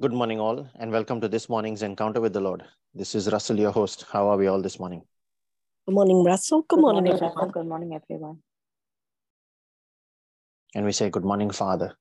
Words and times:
Good 0.00 0.14
morning, 0.14 0.40
all, 0.40 0.66
and 0.78 0.90
welcome 0.90 1.20
to 1.20 1.28
this 1.28 1.50
morning's 1.50 1.82
encounter 1.82 2.22
with 2.22 2.32
the 2.32 2.40
Lord. 2.40 2.64
This 2.94 3.14
is 3.14 3.30
Russell, 3.30 3.58
your 3.58 3.70
host. 3.70 4.06
How 4.10 4.30
are 4.30 4.38
we 4.38 4.46
all 4.46 4.62
this 4.62 4.80
morning? 4.80 5.02
Good 5.86 5.94
morning, 5.94 6.24
Russell. 6.24 6.64
Good, 6.66 6.80
morning, 6.80 7.12
everyone. 7.12 7.50
Good 7.50 7.66
morning, 7.66 7.94
everyone. 7.94 8.38
And 10.74 10.86
we 10.86 10.92
say, 10.92 11.10
Good 11.10 11.26
morning, 11.26 11.50
Father. 11.50 11.98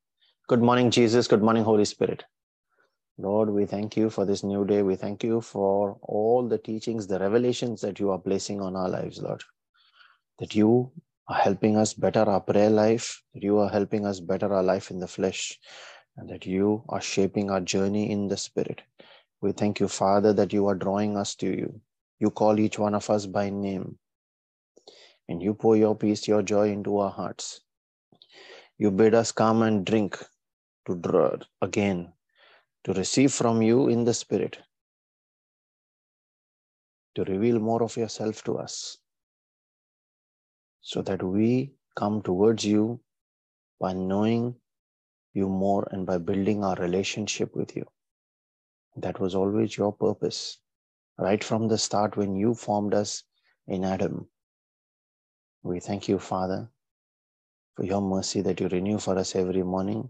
Good 0.47 0.61
morning, 0.61 0.91
Jesus. 0.91 1.27
Good 1.27 1.43
morning, 1.43 1.65
Holy 1.65 1.83
Spirit. 1.83 2.23
Lord, 3.17 3.49
we 3.49 3.65
thank 3.65 3.97
you 3.97 4.09
for 4.09 4.25
this 4.25 4.45
new 4.45 4.63
day. 4.63 4.81
We 4.81 4.95
thank 4.95 5.21
you 5.21 5.41
for 5.41 5.97
all 6.01 6.47
the 6.47 6.57
teachings, 6.57 7.05
the 7.05 7.19
revelations 7.19 7.81
that 7.81 7.99
you 7.99 8.11
are 8.11 8.19
placing 8.19 8.61
on 8.61 8.77
our 8.77 8.87
lives, 8.87 9.21
Lord. 9.21 9.43
That 10.37 10.55
you 10.55 10.89
are 11.27 11.41
helping 11.41 11.75
us 11.75 11.93
better 11.93 12.21
our 12.21 12.39
prayer 12.39 12.69
life, 12.69 13.21
that 13.33 13.43
you 13.43 13.57
are 13.57 13.69
helping 13.69 14.05
us 14.05 14.21
better 14.21 14.53
our 14.53 14.63
life 14.63 14.89
in 14.89 14.99
the 14.99 15.07
flesh, 15.07 15.59
and 16.19 16.29
that 16.29 16.45
you 16.45 16.83
are 16.89 16.99
shaping 16.99 17.49
our 17.49 17.61
journey 17.61 18.11
in 18.11 18.27
the 18.27 18.35
spirit. 18.35 18.81
We 19.41 19.53
thank 19.53 19.79
you, 19.79 19.87
Father, 19.87 20.33
that 20.33 20.51
you 20.51 20.67
are 20.67 20.75
drawing 20.75 21.15
us 21.15 21.33
to 21.35 21.47
you. 21.47 21.79
You 22.19 22.29
call 22.29 22.59
each 22.59 22.77
one 22.77 22.93
of 22.93 23.09
us 23.09 23.25
by 23.25 23.49
name, 23.49 23.97
and 25.29 25.41
you 25.41 25.53
pour 25.53 25.77
your 25.77 25.95
peace, 25.95 26.27
your 26.27 26.41
joy 26.41 26.71
into 26.71 26.97
our 26.97 27.09
hearts. 27.09 27.61
You 28.77 28.91
bid 28.91 29.13
us 29.13 29.31
come 29.31 29.61
and 29.61 29.85
drink 29.85 30.21
to 30.87 30.95
draw 30.95 31.37
again, 31.61 32.11
to 32.83 32.93
receive 32.93 33.31
from 33.31 33.61
you 33.61 33.87
in 33.87 34.03
the 34.03 34.13
spirit, 34.13 34.59
to 37.15 37.23
reveal 37.23 37.59
more 37.59 37.81
of 37.81 37.95
yourself 37.95 38.43
to 38.43 38.57
us, 38.57 38.97
so 40.81 41.01
that 41.03 41.23
we 41.23 41.71
come 41.95 42.21
towards 42.21 42.65
you 42.65 42.99
by 43.79 43.93
knowing 43.93 44.55
you 45.33 45.47
more 45.47 45.87
and 45.91 46.05
by 46.05 46.17
building 46.17 46.63
our 46.63 46.75
relationship 46.75 47.55
with 47.55 47.75
you. 47.75 47.85
That 48.95 49.19
was 49.19 49.35
always 49.35 49.77
your 49.77 49.93
purpose, 49.93 50.59
right 51.17 51.43
from 51.43 51.67
the 51.67 51.77
start 51.77 52.17
when 52.17 52.35
you 52.35 52.53
formed 52.53 52.93
us 52.93 53.23
in 53.67 53.83
Adam. 53.83 54.27
We 55.63 55.79
thank 55.79 56.07
you, 56.07 56.19
Father, 56.19 56.69
for 57.75 57.85
your 57.85 58.01
mercy 58.01 58.41
that 58.41 58.59
you 58.59 58.67
renew 58.67 58.97
for 58.97 59.17
us 59.17 59.35
every 59.35 59.63
morning 59.63 60.09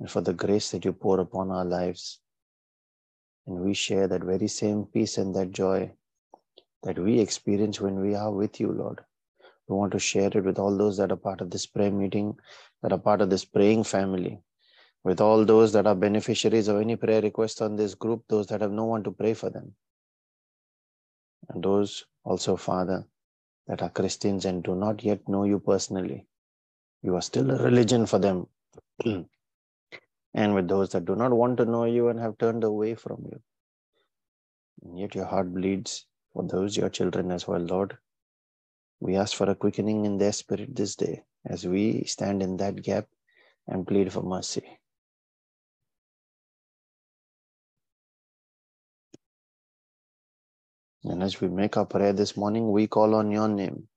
and 0.00 0.10
for 0.10 0.20
the 0.20 0.32
grace 0.32 0.70
that 0.70 0.84
you 0.84 0.92
pour 0.92 1.20
upon 1.20 1.50
our 1.50 1.64
lives. 1.64 2.20
And 3.46 3.60
we 3.60 3.74
share 3.74 4.08
that 4.08 4.24
very 4.24 4.48
same 4.48 4.86
peace 4.86 5.18
and 5.18 5.34
that 5.34 5.52
joy 5.52 5.92
that 6.82 6.98
we 6.98 7.20
experience 7.20 7.80
when 7.80 8.00
we 8.00 8.14
are 8.14 8.32
with 8.32 8.60
you, 8.60 8.72
Lord. 8.72 9.00
We 9.68 9.76
want 9.76 9.92
to 9.92 9.98
share 9.98 10.28
it 10.28 10.44
with 10.44 10.58
all 10.58 10.76
those 10.76 10.96
that 10.98 11.12
are 11.12 11.16
part 11.16 11.40
of 11.40 11.50
this 11.50 11.66
prayer 11.66 11.90
meeting, 11.90 12.36
that 12.82 12.92
are 12.92 12.98
part 12.98 13.20
of 13.20 13.30
this 13.30 13.44
praying 13.44 13.84
family, 13.84 14.42
with 15.04 15.20
all 15.20 15.44
those 15.44 15.72
that 15.74 15.86
are 15.86 15.94
beneficiaries 15.94 16.66
of 16.68 16.80
any 16.80 16.96
prayer 16.96 17.20
request 17.20 17.60
on 17.60 17.76
this 17.76 17.94
group, 17.94 18.24
those 18.28 18.46
that 18.46 18.62
have 18.62 18.72
no 18.72 18.84
one 18.84 19.04
to 19.04 19.10
pray 19.10 19.34
for 19.34 19.50
them. 19.50 19.74
And 21.50 21.62
those 21.62 22.06
also, 22.24 22.56
Father, 22.56 23.06
that 23.66 23.82
are 23.82 23.90
Christians 23.90 24.46
and 24.46 24.62
do 24.62 24.74
not 24.74 25.04
yet 25.04 25.28
know 25.28 25.44
you 25.44 25.60
personally. 25.60 26.26
You 27.02 27.16
are 27.16 27.22
still 27.22 27.50
a 27.50 27.62
religion 27.62 28.06
for 28.06 28.18
them. 28.18 28.46
and 30.34 30.54
with 30.54 30.68
those 30.68 30.88
that 30.90 31.04
do 31.04 31.14
not 31.14 31.32
want 31.32 31.58
to 31.58 31.66
know 31.66 31.84
you 31.84 32.08
and 32.08 32.18
have 32.18 32.38
turned 32.38 32.64
away 32.64 32.94
from 32.94 33.26
you. 33.30 33.40
And 34.82 34.98
yet 34.98 35.14
your 35.14 35.26
heart 35.26 35.52
bleeds 35.52 36.06
for 36.32 36.44
those, 36.44 36.78
your 36.78 36.88
children 36.88 37.30
as 37.30 37.46
well, 37.46 37.60
Lord. 37.60 37.98
We 39.00 39.16
ask 39.16 39.36
for 39.36 39.50
a 39.50 39.54
quickening 39.54 40.06
in 40.06 40.16
their 40.16 40.32
spirit 40.32 40.74
this 40.74 40.96
day 40.96 41.24
as 41.44 41.66
we 41.66 42.04
stand 42.04 42.42
in 42.42 42.56
that 42.56 42.82
gap 42.82 43.06
and 43.68 43.86
plead 43.86 44.10
for 44.10 44.22
mercy. 44.22 44.78
And 51.04 51.22
as 51.22 51.40
we 51.40 51.48
make 51.48 51.76
our 51.76 51.86
prayer 51.86 52.12
this 52.12 52.36
morning, 52.36 52.72
we 52.72 52.86
call 52.86 53.14
on 53.14 53.30
your 53.30 53.48
name 53.48 53.88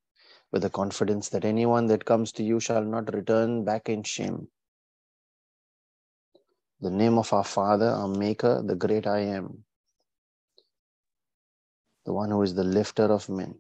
with 0.52 0.64
the 0.64 0.70
confidence 0.70 1.30
that 1.30 1.46
anyone 1.46 1.88
that 1.88 2.06
comes 2.06 2.32
to 2.34 2.44
you 2.44 2.60
shall 2.60 2.84
not 2.84 3.14
return 3.14 3.66
back 3.66 3.90
in 3.90 4.04
shame. 4.04 4.48
The 6.82 6.92
name 6.92 7.18
of 7.18 7.34
our 7.34 7.44
Father, 7.44 7.88
our 7.90 8.08
Maker, 8.10 8.64
the 8.66 8.76
great 8.76 9.08
I 9.08 9.20
am, 9.20 9.64
the 12.06 12.14
one 12.14 12.32
who 12.32 12.42
is 12.44 12.56
the 12.56 12.64
lifter 12.64 13.06
of 13.06 13.30
men, 13.30 13.56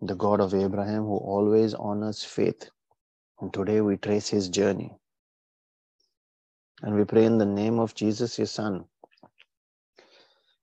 the 0.00 0.16
God 0.16 0.40
of 0.40 0.54
Abraham 0.54 1.04
who 1.04 1.16
always 1.16 1.74
honors 1.74 2.24
faith. 2.24 2.70
And 3.40 3.52
today 3.52 3.80
we 3.80 3.96
trace 3.98 4.28
his 4.28 4.48
journey. 4.48 4.92
And 6.82 6.96
we 6.96 7.04
pray 7.04 7.24
in 7.24 7.38
the 7.38 7.46
name 7.46 7.78
of 7.80 7.94
Jesus, 7.94 8.38
your 8.38 8.46
Son, 8.48 8.84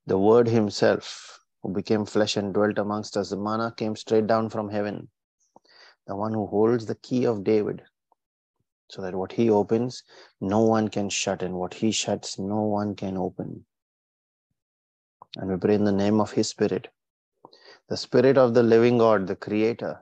the 0.05 0.17
Word 0.17 0.47
Himself, 0.47 1.39
who 1.61 1.73
became 1.73 2.05
flesh 2.05 2.37
and 2.37 2.53
dwelt 2.53 2.77
amongst 2.77 3.17
us. 3.17 3.29
The 3.29 3.37
manna 3.37 3.73
came 3.75 3.95
straight 3.95 4.27
down 4.27 4.49
from 4.49 4.69
heaven, 4.69 5.09
the 6.07 6.15
one 6.15 6.33
who 6.33 6.47
holds 6.47 6.85
the 6.85 6.95
key 6.95 7.25
of 7.25 7.43
David, 7.43 7.83
so 8.89 9.01
that 9.01 9.15
what 9.15 9.31
He 9.31 9.49
opens, 9.49 10.03
no 10.41 10.61
one 10.61 10.87
can 10.87 11.09
shut, 11.09 11.43
and 11.43 11.53
what 11.55 11.73
He 11.73 11.91
shuts, 11.91 12.39
no 12.39 12.61
one 12.61 12.95
can 12.95 13.17
open. 13.17 13.65
And 15.37 15.49
we 15.51 15.57
pray 15.57 15.75
in 15.75 15.83
the 15.83 15.91
name 15.91 16.19
of 16.19 16.31
His 16.31 16.49
Spirit, 16.49 16.87
the 17.87 17.97
Spirit 17.97 18.37
of 18.37 18.53
the 18.53 18.63
living 18.63 18.97
God, 18.97 19.27
the 19.27 19.35
Creator, 19.35 19.99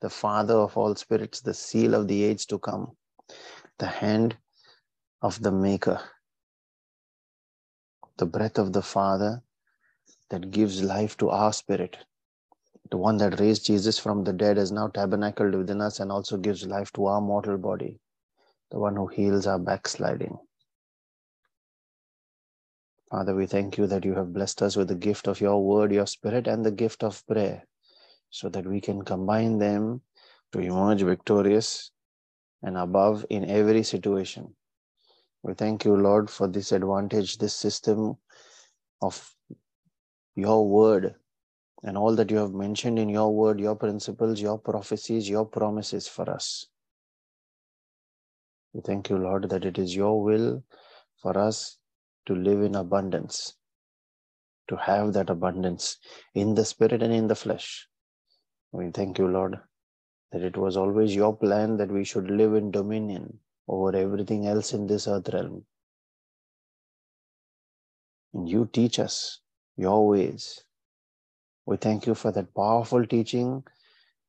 the 0.00 0.10
Father 0.10 0.54
of 0.54 0.76
all 0.76 0.94
spirits, 0.94 1.40
the 1.40 1.54
seal 1.54 1.94
of 1.94 2.08
the 2.08 2.24
age 2.24 2.46
to 2.46 2.58
come, 2.58 2.96
the 3.78 3.86
hand 3.86 4.36
of 5.20 5.40
the 5.42 5.52
Maker 5.52 6.00
the 8.22 8.26
breath 8.38 8.56
of 8.56 8.72
the 8.72 8.82
Father 8.82 9.42
that 10.30 10.52
gives 10.52 10.80
life 10.80 11.16
to 11.16 11.28
our 11.28 11.52
spirit. 11.52 11.96
The 12.92 12.96
one 12.96 13.16
that 13.16 13.40
raised 13.40 13.66
Jesus 13.66 13.98
from 13.98 14.22
the 14.22 14.32
dead 14.32 14.58
is 14.58 14.70
now 14.70 14.86
tabernacled 14.86 15.56
within 15.56 15.80
us 15.80 15.98
and 15.98 16.12
also 16.12 16.36
gives 16.36 16.64
life 16.64 16.92
to 16.92 17.06
our 17.06 17.20
mortal 17.20 17.58
body. 17.58 17.98
The 18.70 18.78
one 18.78 18.94
who 18.94 19.08
heals 19.08 19.48
our 19.48 19.58
backsliding. 19.58 20.38
Father, 23.10 23.34
we 23.34 23.46
thank 23.46 23.76
you 23.76 23.88
that 23.88 24.04
you 24.04 24.14
have 24.14 24.32
blessed 24.32 24.62
us 24.62 24.76
with 24.76 24.86
the 24.86 24.94
gift 25.08 25.26
of 25.26 25.40
your 25.40 25.60
word, 25.60 25.92
your 25.92 26.06
spirit, 26.06 26.46
and 26.46 26.64
the 26.64 26.70
gift 26.70 27.02
of 27.02 27.26
prayer, 27.26 27.64
so 28.30 28.48
that 28.50 28.66
we 28.66 28.80
can 28.80 29.02
combine 29.02 29.58
them 29.58 30.00
to 30.52 30.60
emerge 30.60 31.02
victorious 31.02 31.90
and 32.62 32.78
above 32.78 33.26
in 33.30 33.50
every 33.50 33.82
situation. 33.82 34.54
We 35.42 35.54
thank 35.54 35.84
you, 35.84 35.96
Lord, 35.96 36.30
for 36.30 36.46
this 36.46 36.70
advantage, 36.70 37.38
this 37.38 37.54
system 37.54 38.16
of 39.00 39.34
your 40.36 40.68
word 40.68 41.16
and 41.82 41.98
all 41.98 42.14
that 42.14 42.30
you 42.30 42.36
have 42.36 42.52
mentioned 42.52 42.98
in 42.98 43.08
your 43.08 43.34
word, 43.34 43.58
your 43.58 43.74
principles, 43.74 44.40
your 44.40 44.56
prophecies, 44.56 45.28
your 45.28 45.44
promises 45.44 46.06
for 46.06 46.30
us. 46.30 46.66
We 48.72 48.82
thank 48.82 49.10
you, 49.10 49.18
Lord, 49.18 49.50
that 49.50 49.64
it 49.64 49.78
is 49.78 49.96
your 49.96 50.22
will 50.22 50.62
for 51.20 51.36
us 51.36 51.76
to 52.26 52.34
live 52.36 52.62
in 52.62 52.76
abundance, 52.76 53.54
to 54.68 54.76
have 54.76 55.12
that 55.14 55.28
abundance 55.28 55.98
in 56.34 56.54
the 56.54 56.64
spirit 56.64 57.02
and 57.02 57.12
in 57.12 57.26
the 57.26 57.34
flesh. 57.34 57.88
We 58.70 58.90
thank 58.90 59.18
you, 59.18 59.26
Lord, 59.26 59.58
that 60.30 60.42
it 60.42 60.56
was 60.56 60.76
always 60.76 61.14
your 61.14 61.36
plan 61.36 61.76
that 61.78 61.90
we 61.90 62.04
should 62.04 62.30
live 62.30 62.54
in 62.54 62.70
dominion 62.70 63.40
over 63.68 63.96
everything 63.96 64.46
else 64.46 64.72
in 64.72 64.86
this 64.86 65.06
earth 65.06 65.28
realm. 65.32 65.64
And 68.34 68.48
you 68.48 68.68
teach 68.72 68.98
us 68.98 69.40
your 69.76 70.08
ways. 70.08 70.64
We 71.66 71.76
thank 71.76 72.06
you 72.06 72.14
for 72.14 72.32
that 72.32 72.54
powerful 72.54 73.06
teaching 73.06 73.62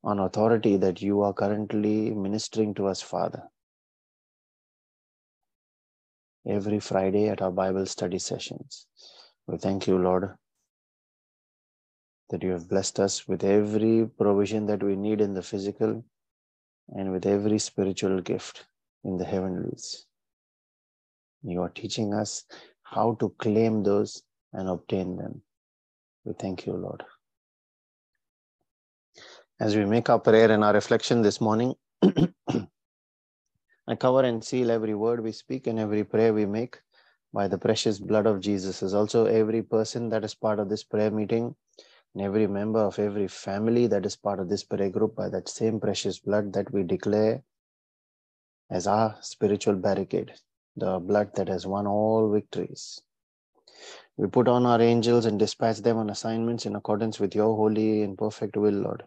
on 0.02 0.18
authority 0.18 0.76
that 0.76 1.02
you 1.02 1.22
are 1.22 1.32
currently 1.32 2.10
ministering 2.10 2.74
to 2.74 2.86
us, 2.86 3.00
Father. 3.00 3.42
Every 6.46 6.78
Friday 6.78 7.28
at 7.28 7.40
our 7.40 7.50
Bible 7.50 7.86
study 7.86 8.18
sessions. 8.18 8.86
We 9.46 9.56
thank 9.56 9.86
you, 9.86 9.98
Lord, 9.98 10.36
that 12.30 12.42
you 12.42 12.50
have 12.50 12.68
blessed 12.68 13.00
us 13.00 13.26
with 13.26 13.42
every 13.44 14.06
provision 14.06 14.66
that 14.66 14.82
we 14.82 14.94
need 14.94 15.20
in 15.20 15.32
the 15.34 15.42
physical 15.42 16.04
and 16.88 17.12
with 17.12 17.24
every 17.26 17.58
spiritual 17.58 18.20
gift 18.20 18.66
in 19.04 19.16
the 19.16 19.24
heavenlies. 19.24 20.06
You 21.42 21.62
are 21.62 21.68
teaching 21.68 22.14
us 22.14 22.44
how 22.82 23.16
to 23.20 23.28
claim 23.38 23.82
those 23.82 24.22
and 24.52 24.68
obtain 24.68 25.16
them. 25.16 25.42
We 26.24 26.32
thank 26.32 26.66
you, 26.66 26.72
Lord. 26.72 27.02
As 29.60 29.76
we 29.76 29.84
make 29.84 30.08
our 30.10 30.18
prayer 30.18 30.50
and 30.50 30.64
our 30.64 30.72
reflection 30.72 31.22
this 31.22 31.40
morning, 31.40 31.74
I 32.02 33.94
cover 33.98 34.22
and 34.22 34.42
seal 34.42 34.70
every 34.70 34.94
word 34.94 35.22
we 35.22 35.32
speak 35.32 35.66
and 35.66 35.78
every 35.78 36.04
prayer 36.04 36.32
we 36.32 36.46
make 36.46 36.80
by 37.32 37.48
the 37.48 37.58
precious 37.58 37.98
blood 37.98 38.26
of 38.26 38.40
Jesus. 38.40 38.82
As 38.82 38.94
also 38.94 39.26
every 39.26 39.62
person 39.62 40.08
that 40.08 40.24
is 40.24 40.34
part 40.34 40.58
of 40.58 40.70
this 40.70 40.82
prayer 40.84 41.10
meeting 41.10 41.54
and 42.14 42.22
every 42.22 42.46
member 42.46 42.80
of 42.80 42.98
every 42.98 43.28
family 43.28 43.86
that 43.88 44.06
is 44.06 44.16
part 44.16 44.40
of 44.40 44.48
this 44.48 44.64
prayer 44.64 44.88
group 44.88 45.14
by 45.14 45.28
that 45.28 45.48
same 45.48 45.78
precious 45.78 46.18
blood 46.18 46.52
that 46.54 46.72
we 46.72 46.82
declare 46.82 47.42
as 48.70 48.86
our 48.86 49.16
spiritual 49.20 49.74
barricade, 49.74 50.32
the 50.76 50.98
blood 50.98 51.34
that 51.34 51.48
has 51.48 51.66
won 51.66 51.86
all 51.86 52.32
victories. 52.32 53.00
We 54.16 54.28
put 54.28 54.48
on 54.48 54.64
our 54.64 54.80
angels 54.80 55.26
and 55.26 55.38
dispatch 55.38 55.78
them 55.78 55.96
on 55.96 56.10
assignments 56.10 56.66
in 56.66 56.76
accordance 56.76 57.18
with 57.18 57.34
your 57.34 57.56
holy 57.56 58.02
and 58.02 58.16
perfect 58.16 58.56
will, 58.56 58.74
Lord. 58.74 59.02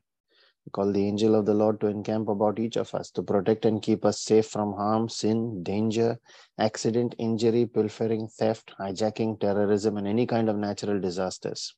We 0.65 0.71
call 0.71 0.92
the 0.92 1.07
angel 1.07 1.33
of 1.33 1.45
the 1.45 1.54
Lord 1.54 1.80
to 1.80 1.88
encamp 1.88 2.27
about 2.27 2.59
each 2.59 2.75
of 2.75 2.94
us, 2.94 3.09
to 3.12 3.24
protect 3.24 3.63
and 3.63 3.81
keep 3.81 4.04
us 4.04 4.19
safe 4.19 4.48
from 4.48 4.74
harm, 4.74 5.07
sin, 5.07 5.63
danger, 5.63 6.19
accident, 6.60 7.15
injury, 7.18 7.65
pilfering, 7.65 8.27
theft, 8.27 8.74
hijacking, 8.77 9.39
terrorism, 9.39 9.95
and 9.95 10.06
any 10.06 10.25
kind 10.25 10.50
of 10.50 10.57
natural 10.57 11.00
disasters. 11.00 11.74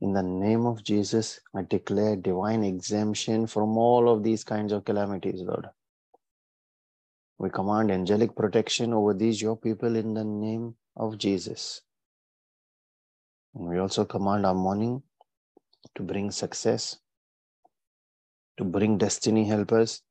In 0.00 0.14
the 0.14 0.22
name 0.22 0.64
of 0.64 0.82
Jesus, 0.82 1.40
I 1.54 1.62
declare 1.62 2.16
divine 2.16 2.64
exemption 2.64 3.46
from 3.46 3.76
all 3.76 4.08
of 4.08 4.22
these 4.22 4.42
kinds 4.42 4.72
of 4.72 4.84
calamities, 4.84 5.42
Lord. 5.42 5.66
We 7.38 7.50
command 7.50 7.90
angelic 7.90 8.36
protection 8.36 8.92
over 8.92 9.12
these, 9.12 9.42
your 9.42 9.56
people, 9.56 9.96
in 9.96 10.14
the 10.14 10.24
name 10.24 10.76
of 10.96 11.18
Jesus. 11.18 11.82
And 13.54 13.68
we 13.68 13.78
also 13.78 14.04
command 14.04 14.46
our 14.46 14.54
morning 14.54 15.02
to 15.94 16.02
bring 16.02 16.30
success, 16.30 16.98
to 18.56 18.64
bring 18.64 18.98
destiny 18.98 19.44
helpers, 19.46 20.02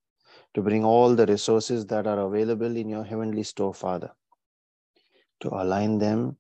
to 0.54 0.62
bring 0.62 0.84
all 0.84 1.16
the 1.16 1.26
resources 1.26 1.86
that 1.88 2.08
are 2.08 2.20
available 2.20 2.76
in 2.76 2.90
your 2.90 3.04
heavenly 3.04 3.44
store, 3.44 3.74
Father, 3.74 4.12
to 5.42 5.50
align 5.50 5.98
them 5.98 6.38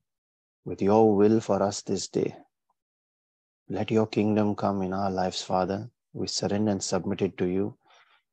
with 0.65 0.81
your 0.81 1.15
will 1.15 1.39
for 1.39 1.61
us 1.63 1.81
this 1.81 2.07
day. 2.07 2.35
Let 3.69 3.89
your 3.89 4.07
kingdom 4.07 4.55
come 4.55 4.81
in 4.81 4.93
our 4.93 5.09
lives, 5.09 5.41
Father. 5.41 5.89
We 6.13 6.27
surrender 6.27 6.71
and 6.71 6.83
submit 6.83 7.21
it 7.21 7.37
to 7.37 7.45
you, 7.45 7.77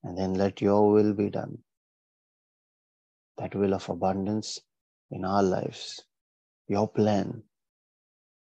and 0.02 0.18
then 0.18 0.34
let 0.34 0.60
your 0.60 0.92
will 0.92 1.14
be 1.14 1.30
done. 1.30 1.58
That 3.40 3.54
will 3.54 3.74
of 3.74 3.88
abundance 3.88 4.60
in 5.10 5.24
our 5.24 5.42
lives, 5.42 6.04
your 6.68 6.86
plan 6.86 7.42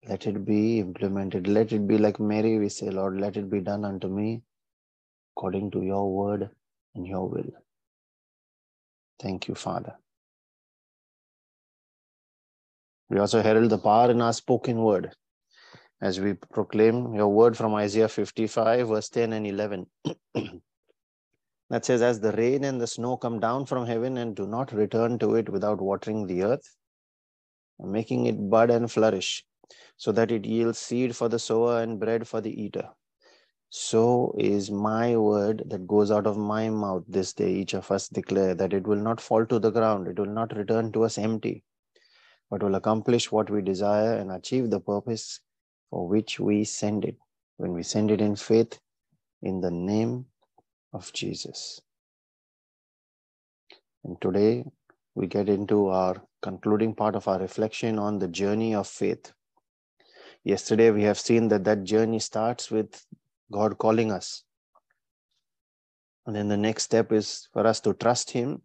let 0.08 0.26
it 0.26 0.44
be 0.44 0.78
implemented. 0.78 1.46
Let 1.46 1.72
it 1.72 1.86
be 1.86 1.98
like 1.98 2.18
Mary, 2.18 2.58
we 2.58 2.68
say, 2.68 2.90
Lord, 2.90 3.20
let 3.20 3.36
it 3.36 3.50
be 3.50 3.60
done 3.60 3.84
unto 3.84 4.08
me 4.08 4.42
according 5.36 5.70
to 5.72 5.82
your 5.82 6.10
word 6.10 6.50
and 6.94 7.06
your 7.06 7.28
will. 7.28 7.50
Thank 9.20 9.48
you, 9.48 9.54
Father. 9.54 9.94
We 13.10 13.18
also 13.18 13.42
herald 13.42 13.70
the 13.70 13.78
power 13.78 14.10
in 14.10 14.20
our 14.22 14.32
spoken 14.32 14.78
word 14.78 15.14
as 16.00 16.18
we 16.18 16.34
proclaim 16.34 17.14
your 17.14 17.28
word 17.28 17.56
from 17.56 17.74
Isaiah 17.74 18.08
55, 18.08 18.88
verse 18.88 19.08
10 19.10 19.34
and 19.34 19.46
11. 19.46 19.86
that 21.70 21.84
says, 21.84 22.02
As 22.02 22.20
the 22.20 22.32
rain 22.32 22.64
and 22.64 22.80
the 22.80 22.86
snow 22.86 23.16
come 23.16 23.40
down 23.40 23.64
from 23.64 23.86
heaven 23.86 24.18
and 24.18 24.34
do 24.34 24.46
not 24.46 24.72
return 24.72 25.18
to 25.20 25.36
it 25.36 25.48
without 25.48 25.80
watering 25.80 26.26
the 26.26 26.42
earth, 26.42 26.76
making 27.78 28.26
it 28.26 28.50
bud 28.50 28.70
and 28.70 28.90
flourish, 28.90 29.44
so 29.96 30.12
that 30.12 30.32
it 30.32 30.44
yields 30.44 30.78
seed 30.78 31.16
for 31.16 31.28
the 31.28 31.38
sower 31.38 31.80
and 31.80 32.00
bread 32.00 32.26
for 32.26 32.40
the 32.40 32.62
eater. 32.62 32.88
So 33.70 34.34
is 34.36 34.68
my 34.68 35.16
word 35.16 35.62
that 35.68 35.86
goes 35.86 36.10
out 36.10 36.26
of 36.26 36.36
my 36.36 36.68
mouth 36.70 37.04
this 37.06 37.32
day. 37.32 37.52
Each 37.52 37.74
of 37.74 37.88
us 37.92 38.08
declare 38.08 38.52
that 38.56 38.72
it 38.72 38.84
will 38.84 38.96
not 38.98 39.20
fall 39.20 39.46
to 39.46 39.60
the 39.60 39.70
ground, 39.70 40.08
it 40.08 40.18
will 40.18 40.26
not 40.26 40.56
return 40.56 40.90
to 40.92 41.04
us 41.04 41.18
empty, 41.18 41.62
but 42.50 42.64
will 42.64 42.74
accomplish 42.74 43.30
what 43.30 43.48
we 43.48 43.62
desire 43.62 44.14
and 44.14 44.32
achieve 44.32 44.70
the 44.70 44.80
purpose 44.80 45.38
for 45.88 46.08
which 46.08 46.40
we 46.40 46.64
send 46.64 47.04
it. 47.04 47.16
When 47.58 47.72
we 47.72 47.84
send 47.84 48.10
it 48.10 48.20
in 48.20 48.34
faith 48.34 48.80
in 49.42 49.60
the 49.60 49.70
name 49.70 50.26
of 50.92 51.12
Jesus. 51.12 51.80
And 54.04 54.20
today 54.20 54.64
we 55.14 55.26
get 55.26 55.48
into 55.48 55.88
our 55.88 56.22
concluding 56.42 56.94
part 56.94 57.14
of 57.14 57.28
our 57.28 57.38
reflection 57.38 57.98
on 57.98 58.18
the 58.18 58.28
journey 58.28 58.74
of 58.74 58.86
faith. 58.86 59.32
Yesterday, 60.42 60.90
we 60.90 61.02
have 61.02 61.18
seen 61.18 61.48
that 61.48 61.64
that 61.64 61.84
journey 61.84 62.18
starts 62.18 62.70
with 62.70 63.04
God 63.52 63.76
calling 63.76 64.10
us. 64.10 64.42
And 66.26 66.34
then 66.34 66.48
the 66.48 66.56
next 66.56 66.84
step 66.84 67.12
is 67.12 67.48
for 67.52 67.66
us 67.66 67.80
to 67.80 67.92
trust 67.92 68.30
Him, 68.30 68.62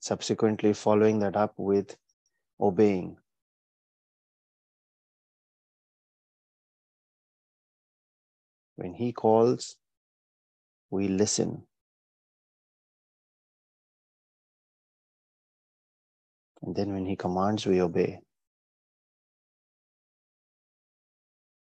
subsequently, 0.00 0.74
following 0.74 1.20
that 1.20 1.36
up 1.36 1.54
with 1.56 1.96
obeying. 2.60 3.16
When 8.76 8.92
He 8.92 9.12
calls, 9.12 9.76
we 10.90 11.08
listen. 11.08 11.62
And 16.62 16.74
then 16.74 16.92
when 16.92 17.06
He 17.06 17.16
commands, 17.16 17.66
we 17.66 17.80
obey. 17.80 18.20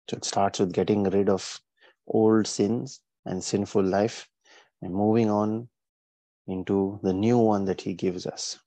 So 0.08 0.16
it 0.16 0.24
starts 0.24 0.58
with 0.58 0.72
getting 0.72 1.04
rid 1.04 1.28
of 1.28 1.60
old 2.08 2.46
sins 2.46 3.00
and 3.24 3.44
sinful 3.44 3.84
life 3.84 4.28
and 4.82 4.92
moving 4.92 5.30
on 5.30 5.68
into 6.48 6.98
the 7.04 7.12
new 7.12 7.38
one 7.38 7.64
that 7.66 7.80
he 7.80 7.94
gives 7.94 8.26
us. 8.26 8.58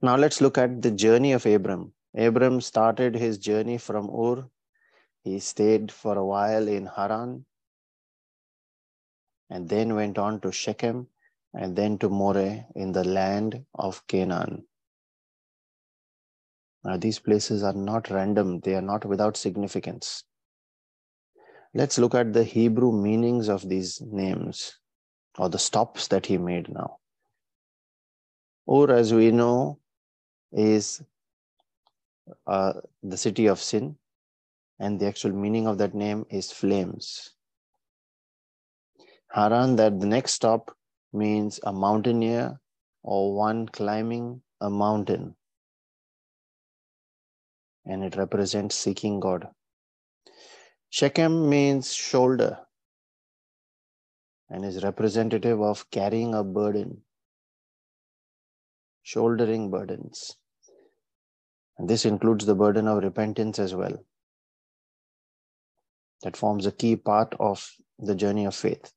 Now 0.00 0.16
let's 0.16 0.40
look 0.40 0.56
at 0.56 0.80
the 0.82 0.92
journey 0.92 1.32
of 1.32 1.46
Abram. 1.46 1.92
Abram 2.16 2.60
started 2.60 3.16
his 3.16 3.38
journey 3.38 3.78
from 3.78 4.08
Ur. 4.08 4.48
He 5.24 5.40
stayed 5.40 5.90
for 5.90 6.16
a 6.16 6.24
while 6.24 6.68
in 6.68 6.86
Haran 6.86 7.44
and 9.50 9.68
then 9.68 9.94
went 9.94 10.18
on 10.18 10.40
to 10.40 10.52
Shechem 10.52 11.08
and 11.54 11.74
then 11.74 11.98
to 11.98 12.08
Moreh 12.08 12.66
in 12.74 12.92
the 12.92 13.04
land 13.04 13.64
of 13.74 14.06
Canaan. 14.06 14.66
Now, 16.84 16.96
these 16.96 17.18
places 17.18 17.62
are 17.62 17.72
not 17.72 18.10
random, 18.10 18.60
they 18.60 18.74
are 18.74 18.82
not 18.82 19.04
without 19.04 19.36
significance. 19.36 20.24
Let's 21.74 21.98
look 21.98 22.14
at 22.14 22.32
the 22.32 22.44
Hebrew 22.44 22.92
meanings 22.92 23.48
of 23.48 23.68
these 23.68 24.00
names 24.00 24.78
or 25.38 25.48
the 25.48 25.58
stops 25.58 26.08
that 26.08 26.26
he 26.26 26.38
made 26.38 26.68
now. 26.68 26.98
Ur, 28.70 28.90
as 28.92 29.12
we 29.14 29.30
know, 29.30 29.78
is 30.52 31.02
uh, 32.46 32.74
the 33.02 33.16
city 33.16 33.46
of 33.46 33.60
sin, 33.60 33.96
and 34.78 35.00
the 35.00 35.06
actual 35.06 35.32
meaning 35.32 35.66
of 35.66 35.78
that 35.78 35.94
name 35.94 36.26
is 36.30 36.52
flames. 36.52 37.34
Haran, 39.30 39.76
that 39.76 40.00
the 40.00 40.06
next 40.06 40.32
stop 40.32 40.76
means 41.12 41.60
a 41.62 41.72
mountaineer 41.72 42.60
or 43.02 43.34
one 43.34 43.68
climbing 43.68 44.42
a 44.60 44.68
mountain 44.68 45.36
and 47.88 48.04
it 48.04 48.16
represents 48.16 48.76
seeking 48.76 49.18
God. 49.18 49.48
Shechem 50.90 51.48
means 51.48 51.92
shoulder 51.92 52.58
and 54.50 54.64
is 54.64 54.84
representative 54.84 55.60
of 55.60 55.90
carrying 55.90 56.34
a 56.34 56.44
burden, 56.44 57.02
shouldering 59.02 59.70
burdens. 59.70 60.36
And 61.78 61.88
this 61.88 62.04
includes 62.04 62.44
the 62.44 62.54
burden 62.54 62.88
of 62.88 63.02
repentance 63.02 63.58
as 63.58 63.74
well. 63.74 64.04
That 66.22 66.36
forms 66.36 66.66
a 66.66 66.72
key 66.72 66.96
part 66.96 67.34
of 67.38 67.74
the 67.98 68.14
journey 68.14 68.44
of 68.44 68.54
faith. 68.54 68.92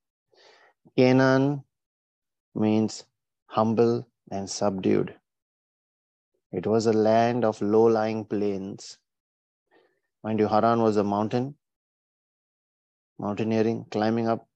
Canaan 0.97 1.63
means 2.53 3.05
humble 3.45 4.07
and 4.29 4.49
subdued. 4.49 5.15
It 6.51 6.67
was 6.67 6.85
a 6.85 6.93
land 6.93 7.45
of 7.45 7.61
low 7.61 7.85
lying 7.85 8.25
plains. 8.25 8.97
Mind 10.23 10.39
you, 10.39 10.47
Haran 10.47 10.81
was 10.81 10.97
a 10.97 11.03
mountain, 11.03 11.55
mountaineering, 13.19 13.85
climbing 13.89 14.27
up. 14.27 14.47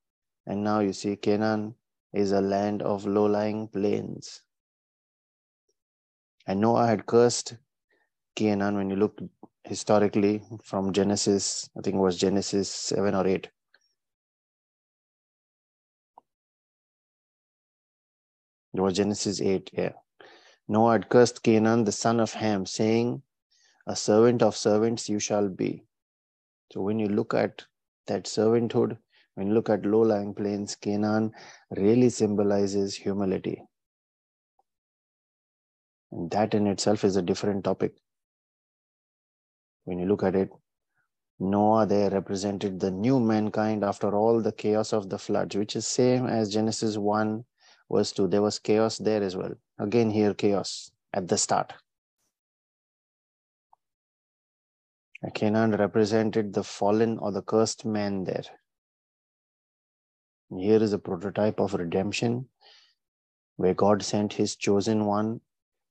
And 0.45 0.63
now 0.63 0.79
you 0.79 0.93
see 0.93 1.15
Canaan 1.15 1.75
is 2.13 2.31
a 2.31 2.41
land 2.41 2.81
of 2.81 3.05
low 3.05 3.25
lying 3.25 3.67
plains. 3.67 4.43
And 6.45 6.61
Noah 6.61 6.85
had 6.85 7.05
cursed 7.05 7.57
Canaan 8.35 8.75
when 8.75 8.89
you 8.89 8.95
look 8.95 9.19
historically 9.63 10.43
from 10.63 10.93
Genesis, 10.93 11.69
I 11.77 11.81
think 11.81 11.95
it 11.95 11.99
was 11.99 12.17
Genesis 12.17 12.69
7 12.69 13.15
or 13.15 13.25
8. 13.25 13.49
It 18.75 18.81
was 18.81 18.97
Genesis 18.97 19.39
8, 19.39 19.69
yeah. 19.71 19.93
Noah 20.67 20.93
had 20.93 21.07
cursed 21.07 21.41
Canaan, 21.43 21.85
the 21.85 21.93
son 21.93 22.19
of 22.19 22.33
Ham, 22.33 22.65
saying, 22.65 23.21
A 23.87 23.95
servant 23.95 24.43
of 24.43 24.57
servants 24.57 25.07
you 25.07 25.17
shall 25.17 25.47
be. 25.47 25.85
So 26.73 26.81
when 26.81 26.99
you 26.99 27.07
look 27.07 27.33
at 27.33 27.63
that 28.07 28.25
servanthood, 28.25 28.97
when 29.35 29.47
you 29.47 29.53
look 29.53 29.69
at 29.69 29.85
low 29.85 30.01
lying 30.01 30.33
plains, 30.33 30.75
Canaan 30.75 31.31
really 31.71 32.09
symbolizes 32.09 32.95
humility. 32.95 33.63
And 36.11 36.29
that 36.31 36.53
in 36.53 36.67
itself 36.67 37.05
is 37.05 37.15
a 37.15 37.21
different 37.21 37.63
topic. 37.63 37.93
When 39.85 39.99
you 39.99 40.05
look 40.05 40.23
at 40.23 40.35
it, 40.35 40.49
Noah 41.39 41.85
there 41.85 42.09
represented 42.09 42.81
the 42.81 42.91
new 42.91 43.21
mankind 43.21 43.85
after 43.85 44.13
all 44.13 44.41
the 44.41 44.51
chaos 44.51 44.91
of 44.91 45.09
the 45.09 45.17
floods, 45.17 45.55
which 45.55 45.77
is 45.77 45.87
same 45.87 46.25
as 46.25 46.51
Genesis 46.51 46.97
1 46.97 47.45
verse 47.91 48.11
2, 48.11 48.27
there 48.27 48.41
was 48.41 48.59
chaos 48.59 48.97
there 48.97 49.23
as 49.23 49.35
well. 49.35 49.53
Again, 49.79 50.09
here, 50.09 50.33
chaos 50.33 50.91
at 51.13 51.27
the 51.27 51.37
start. 51.37 51.73
Canaan 55.33 55.71
represented 55.71 56.53
the 56.53 56.63
fallen 56.63 57.17
or 57.17 57.31
the 57.31 57.41
cursed 57.41 57.83
man 57.85 58.23
there. 58.23 58.43
Here 60.55 60.81
is 60.81 60.93
a 60.93 60.99
prototype 60.99 61.59
of 61.59 61.73
redemption 61.73 62.47
where 63.57 63.73
God 63.73 64.03
sent 64.03 64.33
his 64.33 64.55
chosen 64.55 65.05
one 65.05 65.41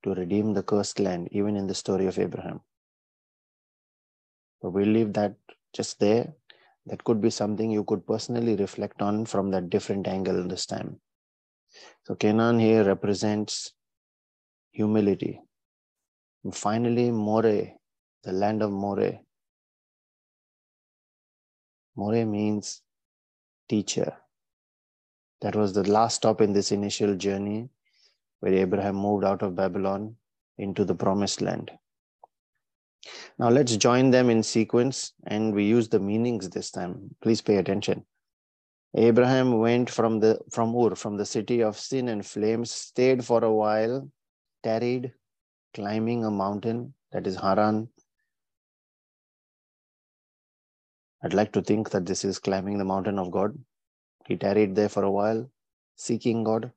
to 0.04 0.14
redeem 0.14 0.54
the 0.54 0.62
cursed 0.62 1.00
land, 1.00 1.28
even 1.32 1.56
in 1.56 1.66
the 1.66 1.74
story 1.74 2.06
of 2.06 2.18
Abraham. 2.18 2.60
But 4.62 4.70
we 4.70 4.84
leave 4.84 5.12
that 5.14 5.34
just 5.72 5.98
there. 5.98 6.32
That 6.86 7.02
could 7.02 7.20
be 7.20 7.30
something 7.30 7.70
you 7.70 7.84
could 7.84 8.06
personally 8.06 8.56
reflect 8.56 9.02
on 9.02 9.24
from 9.24 9.50
that 9.50 9.70
different 9.70 10.06
angle 10.06 10.46
this 10.46 10.66
time. 10.66 11.00
So 12.04 12.14
Canaan 12.14 12.58
here 12.58 12.84
represents 12.84 13.72
humility. 14.70 15.40
And 16.44 16.54
finally, 16.54 17.10
Moreh, 17.10 17.74
the 18.22 18.32
land 18.32 18.62
of 18.62 18.70
Moreh. 18.70 19.20
Moreh 21.96 22.24
means 22.24 22.82
teacher. 23.68 24.16
That 25.40 25.56
was 25.56 25.72
the 25.72 25.88
last 25.88 26.16
stop 26.16 26.40
in 26.40 26.52
this 26.52 26.72
initial 26.72 27.16
journey 27.16 27.68
where 28.40 28.54
Abraham 28.54 28.96
moved 28.96 29.24
out 29.24 29.42
of 29.42 29.56
Babylon 29.56 30.16
into 30.58 30.84
the 30.84 30.94
promised 30.94 31.40
land. 31.40 31.70
Now 33.38 33.48
let's 33.48 33.76
join 33.76 34.10
them 34.10 34.30
in 34.30 34.42
sequence 34.42 35.12
and 35.26 35.54
we 35.54 35.64
use 35.64 35.88
the 35.88 35.98
meanings 35.98 36.48
this 36.48 36.70
time. 36.70 37.14
Please 37.20 37.40
pay 37.40 37.56
attention. 37.56 38.04
Abraham 38.96 39.58
went 39.58 39.90
from 39.90 40.20
the 40.20 40.38
from 40.50 40.74
Ur, 40.74 40.94
from 40.94 41.16
the 41.16 41.26
city 41.26 41.62
of 41.62 41.78
sin 41.78 42.08
and 42.08 42.24
flames, 42.24 42.70
stayed 42.70 43.24
for 43.24 43.42
a 43.44 43.52
while, 43.52 44.08
tarried, 44.62 45.12
climbing 45.74 46.24
a 46.24 46.30
mountain, 46.30 46.94
that 47.10 47.26
is 47.26 47.36
Haran. 47.36 47.88
I'd 51.22 51.34
like 51.34 51.52
to 51.52 51.62
think 51.62 51.90
that 51.90 52.06
this 52.06 52.24
is 52.24 52.38
climbing 52.38 52.78
the 52.78 52.84
mountain 52.84 53.18
of 53.18 53.30
God. 53.30 53.58
He 54.26 54.36
tarried 54.36 54.74
there 54.74 54.88
for 54.88 55.02
a 55.02 55.10
while, 55.10 55.50
seeking 55.96 56.44
God. 56.44 56.70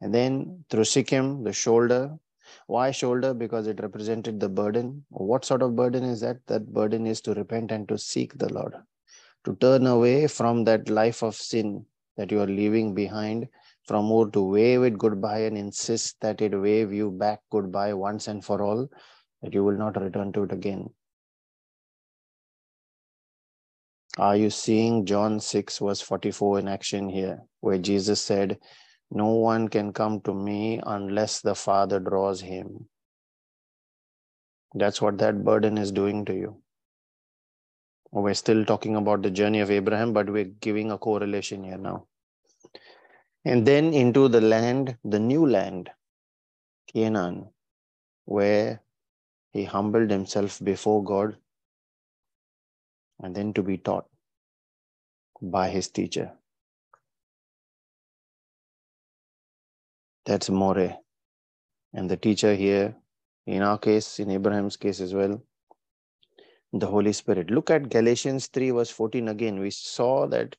And 0.00 0.12
then 0.12 0.64
through 0.68 0.84
Shechem, 0.84 1.44
the 1.44 1.52
shoulder. 1.52 2.18
Why 2.66 2.90
shoulder? 2.90 3.32
Because 3.32 3.66
it 3.66 3.80
represented 3.80 4.38
the 4.40 4.48
burden. 4.48 5.06
What 5.08 5.44
sort 5.44 5.62
of 5.62 5.74
burden 5.74 6.04
is 6.04 6.20
that? 6.20 6.46
That 6.48 6.72
burden 6.72 7.06
is 7.06 7.20
to 7.22 7.32
repent 7.32 7.70
and 7.70 7.88
to 7.88 7.96
seek 7.96 8.36
the 8.36 8.52
Lord, 8.52 8.74
to 9.44 9.54
turn 9.56 9.86
away 9.86 10.26
from 10.26 10.64
that 10.64 10.88
life 10.88 11.22
of 11.22 11.34
sin 11.34 11.84
that 12.16 12.30
you 12.30 12.40
are 12.40 12.46
leaving 12.46 12.94
behind, 12.94 13.48
from 13.84 14.10
Ur 14.10 14.30
to 14.30 14.42
wave 14.42 14.82
it 14.82 14.96
goodbye 14.96 15.40
and 15.40 15.58
insist 15.58 16.16
that 16.20 16.40
it 16.40 16.58
wave 16.58 16.92
you 16.92 17.10
back 17.10 17.40
goodbye 17.50 17.92
once 17.92 18.28
and 18.28 18.44
for 18.44 18.62
all, 18.62 18.88
that 19.42 19.52
you 19.52 19.62
will 19.62 19.76
not 19.76 20.00
return 20.00 20.32
to 20.32 20.44
it 20.44 20.52
again. 20.52 20.88
Are 24.16 24.36
you 24.36 24.48
seeing 24.48 25.06
John 25.06 25.40
6, 25.40 25.78
verse 25.78 26.00
44 26.00 26.60
in 26.60 26.68
action 26.68 27.08
here, 27.08 27.42
where 27.60 27.78
Jesus 27.78 28.20
said, 28.20 28.58
No 29.10 29.34
one 29.34 29.68
can 29.68 29.92
come 29.92 30.20
to 30.20 30.32
me 30.32 30.80
unless 30.86 31.40
the 31.40 31.54
Father 31.54 31.98
draws 31.98 32.40
him? 32.40 32.88
That's 34.72 35.02
what 35.02 35.18
that 35.18 35.44
burden 35.44 35.78
is 35.78 35.90
doing 35.90 36.24
to 36.26 36.34
you. 36.34 36.63
We're 38.14 38.34
still 38.34 38.64
talking 38.64 38.94
about 38.94 39.22
the 39.22 39.30
journey 39.30 39.58
of 39.58 39.72
Abraham, 39.72 40.12
but 40.12 40.30
we're 40.30 40.44
giving 40.44 40.92
a 40.92 40.98
correlation 40.98 41.64
here 41.64 41.76
now. 41.76 42.06
And 43.44 43.66
then 43.66 43.92
into 43.92 44.28
the 44.28 44.40
land, 44.40 44.96
the 45.04 45.18
new 45.18 45.44
land, 45.44 45.90
Canaan, 46.92 47.48
where 48.24 48.82
he 49.52 49.64
humbled 49.64 50.10
himself 50.10 50.60
before 50.62 51.02
God 51.02 51.36
and 53.20 53.34
then 53.34 53.52
to 53.54 53.64
be 53.64 53.78
taught 53.78 54.06
by 55.42 55.68
his 55.68 55.88
teacher. 55.88 56.30
That's 60.24 60.50
Moreh. 60.50 60.90
Eh? 60.90 60.96
And 61.94 62.08
the 62.08 62.16
teacher 62.16 62.54
here, 62.54 62.94
in 63.46 63.62
our 63.62 63.78
case, 63.78 64.20
in 64.20 64.30
Abraham's 64.30 64.76
case 64.76 65.00
as 65.00 65.12
well, 65.12 65.42
the 66.78 66.86
Holy 66.86 67.12
Spirit. 67.12 67.50
Look 67.50 67.70
at 67.70 67.88
Galatians 67.88 68.48
3, 68.48 68.70
verse 68.70 68.90
14 68.90 69.28
again. 69.28 69.60
We 69.60 69.70
saw 69.70 70.26
that 70.26 70.56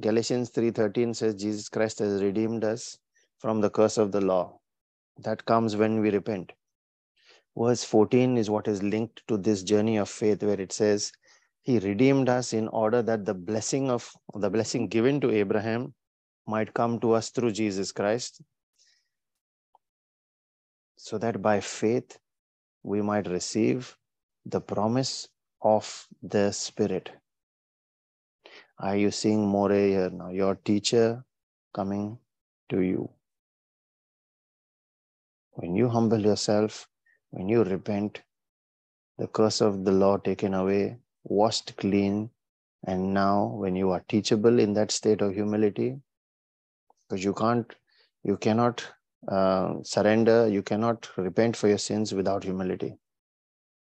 Galatians 0.00 0.50
3:13 0.50 1.14
says 1.14 1.34
Jesus 1.36 1.68
Christ 1.68 2.00
has 2.00 2.22
redeemed 2.22 2.64
us 2.64 2.98
from 3.38 3.60
the 3.60 3.70
curse 3.70 3.96
of 3.96 4.12
the 4.12 4.20
law. 4.20 4.58
That 5.18 5.44
comes 5.44 5.76
when 5.76 6.00
we 6.00 6.10
repent. 6.10 6.52
Verse 7.56 7.84
14 7.84 8.36
is 8.36 8.50
what 8.50 8.68
is 8.68 8.82
linked 8.82 9.22
to 9.28 9.38
this 9.38 9.62
journey 9.62 9.96
of 9.96 10.08
faith, 10.08 10.42
where 10.42 10.60
it 10.60 10.72
says, 10.72 11.12
he 11.62 11.78
redeemed 11.78 12.28
us 12.28 12.52
in 12.52 12.68
order 12.68 13.00
that 13.00 13.24
the 13.24 13.32
blessing 13.32 13.90
of 13.90 14.12
the 14.34 14.50
blessing 14.50 14.88
given 14.88 15.20
to 15.20 15.30
Abraham 15.30 15.94
might 16.46 16.74
come 16.74 16.98
to 17.00 17.12
us 17.12 17.30
through 17.30 17.52
Jesus 17.52 17.90
Christ, 17.90 18.42
so 20.96 21.16
that 21.16 21.40
by 21.40 21.60
faith 21.60 22.18
we 22.82 23.00
might 23.00 23.28
receive 23.28 23.96
the 24.44 24.60
promise 24.60 25.28
of 25.64 26.06
the 26.22 26.52
Spirit. 26.52 27.10
Are 28.78 28.96
you 28.96 29.10
seeing 29.10 29.46
more 29.46 29.72
here 29.72 30.10
now? 30.10 30.28
Your 30.30 30.56
teacher 30.56 31.24
coming 31.72 32.18
to 32.68 32.80
you. 32.80 33.10
When 35.52 35.74
you 35.74 35.88
humble 35.88 36.20
yourself, 36.20 36.88
when 37.30 37.48
you 37.48 37.64
repent, 37.64 38.22
the 39.18 39.26
curse 39.28 39.60
of 39.60 39.84
the 39.84 39.92
law 39.92 40.18
taken 40.18 40.54
away, 40.54 40.98
washed 41.24 41.76
clean. 41.76 42.30
And 42.86 43.14
now, 43.14 43.46
when 43.46 43.76
you 43.76 43.90
are 43.92 44.04
teachable 44.08 44.58
in 44.58 44.74
that 44.74 44.90
state 44.90 45.22
of 45.22 45.32
humility, 45.32 45.96
because 47.08 47.24
you 47.24 47.32
can't, 47.32 47.72
you 48.24 48.36
cannot 48.36 48.84
uh, 49.28 49.76
surrender, 49.82 50.48
you 50.48 50.62
cannot 50.62 51.08
repent 51.16 51.56
for 51.56 51.68
your 51.68 51.78
sins 51.78 52.12
without 52.12 52.44
humility, 52.44 52.98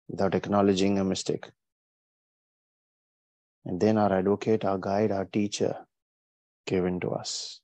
without 0.07 0.33
acknowledging 0.33 0.99
a 0.99 1.03
mistake. 1.03 1.49
And 3.65 3.79
then 3.79 3.97
our 3.97 4.13
advocate, 4.13 4.63
our 4.63 4.77
guide, 4.77 5.11
our 5.11 5.25
teacher 5.25 5.75
uh, 5.79 5.83
given 6.67 6.99
to 7.01 7.09
us. 7.09 7.61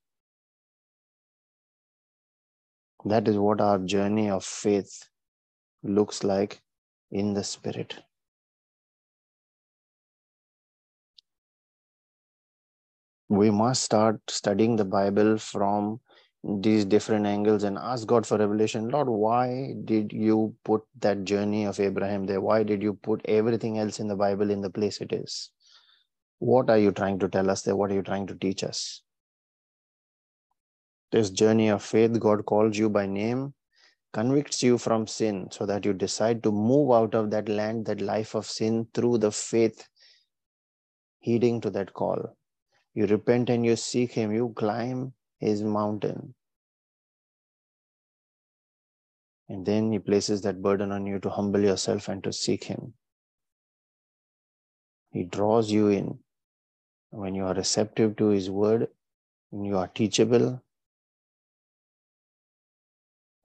That 3.06 3.28
is 3.28 3.38
what 3.38 3.62
our 3.62 3.80
journey 3.80 4.30
of 4.30 4.44
faith 4.44 5.10
looks 5.84 6.24
like 6.24 6.62
in 7.12 7.34
the 7.34 7.44
Spirit. 7.44 7.96
we 13.32 13.50
must 13.50 13.84
start 13.84 14.20
studying 14.30 14.76
the 14.76 14.84
Bible 14.84 15.38
from 15.38 16.02
these 16.60 16.84
different 16.84 17.26
angles 17.26 17.64
and 17.64 17.78
ask 17.78 18.06
God 18.06 18.28
for 18.28 18.38
revelation. 18.38 18.90
Lord, 18.90 19.08
why 19.08 19.74
did 19.86 20.12
you 20.12 20.54
put 20.66 20.84
that 21.00 21.24
journey 21.24 21.64
of 21.64 21.80
Abraham 21.80 22.26
there? 22.26 22.42
Why 22.42 22.64
did 22.64 22.84
you 22.84 22.94
put 22.94 23.22
everything 23.26 23.80
else 23.80 24.02
in 24.02 24.10
the 24.10 24.18
Bible 24.18 24.52
in 24.52 24.60
the 24.60 24.70
place 24.70 25.00
it 25.00 25.14
is? 25.14 25.50
What 26.42 26.70
are 26.70 26.78
you 26.78 26.92
trying 26.92 27.20
to 27.20 27.30
tell 27.30 27.50
us 27.50 27.62
there? 27.62 27.76
What 27.76 27.92
are 27.92 27.94
you 27.94 28.02
trying 28.02 28.28
to 28.28 28.36
teach 28.36 28.64
us? 28.64 29.02
This 31.12 31.30
journey 31.30 31.70
of 31.70 31.84
faith, 31.84 32.20
God 32.20 32.46
calls 32.46 32.78
you 32.78 32.90
by 32.90 33.06
name, 33.06 33.54
convicts 34.12 34.64
you 34.64 34.78
from 34.78 35.08
sin 35.08 35.50
so 35.52 35.66
that 35.66 35.86
you 35.86 35.94
decide 35.94 36.44
to 36.44 36.52
move 36.52 36.92
out 36.92 37.16
of 37.16 37.32
that 37.32 37.48
land, 37.48 37.86
that 37.86 38.02
life 38.02 38.36
of 38.36 38.46
sin 38.46 38.88
through 38.94 39.20
the 39.20 39.32
faith, 39.32 39.88
heeding 41.20 41.62
to 41.62 41.70
that 41.70 41.94
call 41.94 42.36
you 42.94 43.06
repent 43.06 43.50
and 43.50 43.66
you 43.66 43.76
seek 43.76 44.12
Him, 44.12 44.32
you 44.32 44.54
climb 44.56 45.14
His 45.38 45.64
mountain. 45.64 46.36
And 49.48 49.66
then 49.66 49.92
He 49.92 50.00
places 50.00 50.42
that 50.42 50.62
burden 50.62 50.92
on 50.92 51.06
you 51.06 51.20
to 51.20 51.30
humble 51.30 51.62
yourself 51.62 52.10
and 52.10 52.24
to 52.24 52.34
seek 52.34 52.66
Him. 52.66 52.94
He 55.12 55.24
draws 55.24 55.72
you 55.72 55.88
in. 55.90 56.20
When 57.12 57.36
you 57.36 57.46
are 57.46 57.54
receptive 57.54 58.16
to 58.18 58.28
His 58.28 58.50
word, 58.50 58.88
when 59.50 59.66
you 59.66 59.78
are 59.78 59.88
teachable 59.88 60.62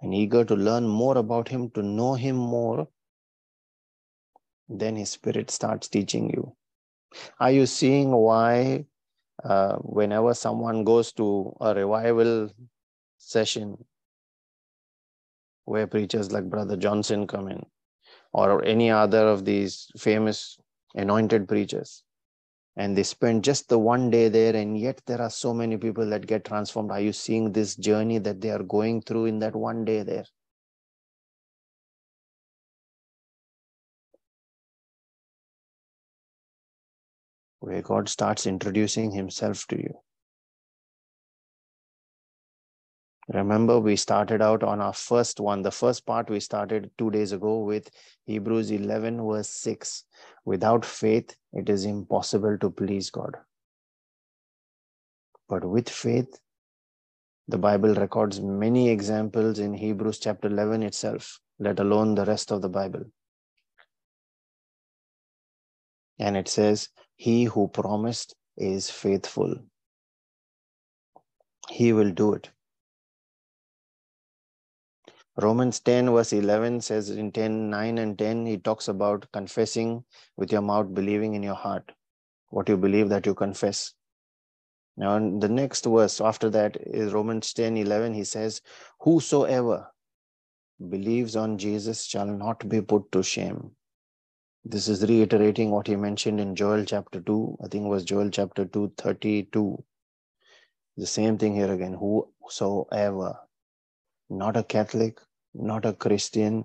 and 0.01 0.15
eager 0.15 0.45
to 0.45 0.55
learn 0.55 0.87
more 0.87 1.19
about 1.19 1.49
Him, 1.49 1.71
to 1.71 1.83
know 1.83 2.15
Him 2.15 2.37
more, 2.37 2.89
then 4.69 4.97
His 4.97 5.11
Spirit 5.11 5.51
starts 5.51 5.89
teaching 5.89 6.31
you. 6.31 6.55
Are 7.41 7.51
you 7.51 7.67
seeing 7.67 8.13
why 8.13 8.87
uh, 9.43 9.77
whenever 9.77 10.33
someone 10.35 10.85
goes 10.85 11.13
to 11.13 11.57
a 11.61 11.75
revival 11.75 12.51
session 13.19 13.85
where 15.65 15.87
preachers 15.87 16.31
like 16.31 16.49
Brother 16.49 16.77
Johnson 16.77 17.27
come 17.27 17.49
in, 17.49 17.67
or 18.33 18.65
any 18.65 18.91
other 18.91 19.27
of 19.27 19.45
these 19.45 19.89
famous 19.99 20.59
anointed 20.95 21.49
preachers, 21.49 22.05
and 22.77 22.97
they 22.97 23.03
spend 23.03 23.45
just 23.45 23.69
the 23.69 23.79
one 23.79 24.11
day 24.11 24.29
there 24.29 24.55
and 24.57 24.79
yet 24.79 25.01
there 25.07 25.21
are 25.21 25.31
so 25.31 25.53
many 25.55 25.77
people 25.77 26.07
that 26.11 26.27
get 26.27 26.45
transformed. 26.45 26.91
Are 26.91 27.01
you 27.01 27.13
seeing 27.13 27.53
this 27.53 27.77
journey 27.77 28.19
that 28.19 28.41
they 28.41 28.51
are 28.51 28.63
going 28.63 29.03
through 29.03 29.27
in 29.27 29.39
that 29.41 29.57
one 29.57 29.85
day 29.85 30.03
there? 30.03 30.27
Where 37.61 37.83
god 37.83 38.09
starts 38.09 38.47
introducing 38.47 39.11
himself 39.11 39.67
to 39.67 39.77
you 39.77 40.01
remember 43.29 43.81
we 43.81 43.97
started 43.97 44.41
out 44.41 44.63
on 44.63 44.81
our 44.81 44.93
first 44.93 45.41
one 45.41 45.63
the 45.63 45.71
first 45.71 46.07
part 46.07 46.31
we 46.31 46.39
started 46.41 46.91
2 46.99 47.11
days 47.11 47.33
ago 47.33 47.59
with 47.61 47.91
hebrews 48.25 48.71
11 48.71 49.27
verse 49.27 49.49
6 49.49 50.05
Without 50.47 50.85
faith, 50.85 51.37
it 51.53 51.69
is 51.69 51.85
impossible 51.85 52.57
to 52.59 52.71
please 52.71 53.11
God. 53.11 53.37
But 55.49 55.65
with 55.65 55.89
faith, 55.89 56.39
the 57.49 57.59
Bible 57.59 57.95
records 57.95 58.41
many 58.41 58.89
examples 58.91 59.59
in 59.59 59.75
Hebrews 59.75 60.21
chapter 60.21 60.47
11 60.47 60.85
itself, 60.85 61.41
let 61.59 61.81
alone 61.81 62.15
the 62.15 62.25
rest 62.25 62.53
of 62.53 62.63
the 62.63 62.69
Bible. 62.69 63.05
And 66.21 66.37
it 66.37 66.47
says, 66.47 66.91
He 67.17 67.45
who 67.45 67.67
promised 67.67 68.37
is 68.57 68.89
faithful. 68.89 69.57
He 71.69 71.93
will 71.93 72.13
do 72.13 72.35
it. 72.35 72.51
Romans 75.39 75.81
10, 75.81 76.11
verse 76.11 76.33
11 76.33 76.81
says 76.81 77.11
in 77.11 77.31
10, 77.31 77.69
9 77.69 77.99
and 77.99 78.19
10, 78.19 78.47
he 78.47 78.57
talks 78.57 78.89
about 78.89 79.31
confessing 79.33 80.03
with 80.37 80.51
your 80.51 80.63
mouth, 80.63 80.95
believing 80.95 81.35
in 81.35 81.43
your 81.43 81.55
heart. 81.55 81.93
What 82.49 82.71
you 82.71 82.77
believe 82.79 83.11
that 83.11 83.27
you 83.27 83.35
confess. 83.35 83.93
Now, 84.97 85.19
the 85.19 85.49
next 85.49 85.85
verse 85.85 86.23
after 86.23 86.49
that 86.51 86.79
is 86.81 87.13
Romans 87.13 87.53
10, 87.53 87.77
11. 87.77 88.15
He 88.15 88.25
says, 88.25 88.63
Whosoever 89.01 89.89
believes 90.89 91.37
on 91.37 91.59
Jesus 91.59 92.05
shall 92.05 92.27
not 92.27 92.67
be 92.67 92.81
put 92.81 93.13
to 93.13 93.23
shame. 93.23 93.73
This 94.65 94.89
is 94.89 95.07
reiterating 95.07 95.71
what 95.71 95.87
he 95.87 95.97
mentioned 95.97 96.41
in 96.41 96.57
Joel 96.57 96.87
chapter 96.87 97.21
2. 97.21 97.59
I 97.63 97.69
think 97.69 97.85
it 97.85 97.89
was 97.89 98.05
Joel 98.05 98.31
chapter 98.31 98.65
2, 98.65 98.95
32. 98.97 99.85
The 100.97 101.07
same 101.07 101.37
thing 101.37 101.55
here 101.55 101.71
again. 101.71 101.93
Whosoever 101.93 103.39
not 104.29 104.57
a 104.57 104.63
Catholic, 104.63 105.21
not 105.59 105.85
a 105.87 105.93
Christian, 105.93 106.65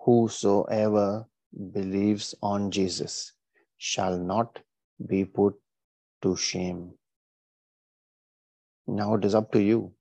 whosoever 0.00 1.26
believes 1.72 2.34
on 2.42 2.70
Jesus 2.70 3.32
shall 3.78 4.18
not 4.18 4.58
be 5.06 5.24
put 5.24 5.54
to 6.22 6.36
shame. 6.36 6.92
Now 8.86 9.14
it 9.14 9.24
is 9.24 9.34
up 9.34 9.52
to 9.52 9.62
you. 9.62 9.92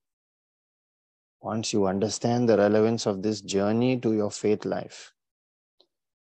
Once 1.42 1.74
you 1.74 1.88
understand 1.88 2.48
the 2.48 2.58
relevance 2.58 3.06
of 3.06 3.22
this 3.24 3.42
journey 3.42 4.00
to 4.00 4.14
your 4.14 4.32
faith 4.32 4.66
life, 4.66 5.14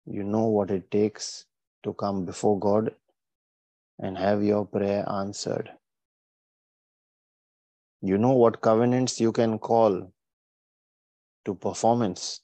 you 0.06 0.24
know 0.24 0.46
what 0.46 0.72
it 0.72 0.90
takes 0.92 1.46
to 1.84 1.94
come 1.94 2.26
before 2.26 2.60
God 2.60 2.94
and 4.00 4.18
have 4.18 4.44
your 4.44 4.66
prayer 4.66 5.08
answered. 5.10 5.72
You 8.02 8.18
know 8.18 8.32
what 8.32 8.62
covenants 8.62 9.20
you 9.20 9.32
can 9.32 9.60
call 9.60 10.12
to 11.50 11.56
performance 11.56 12.42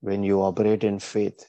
when 0.00 0.22
you 0.22 0.42
operate 0.42 0.84
in 0.84 0.98
faith. 0.98 1.48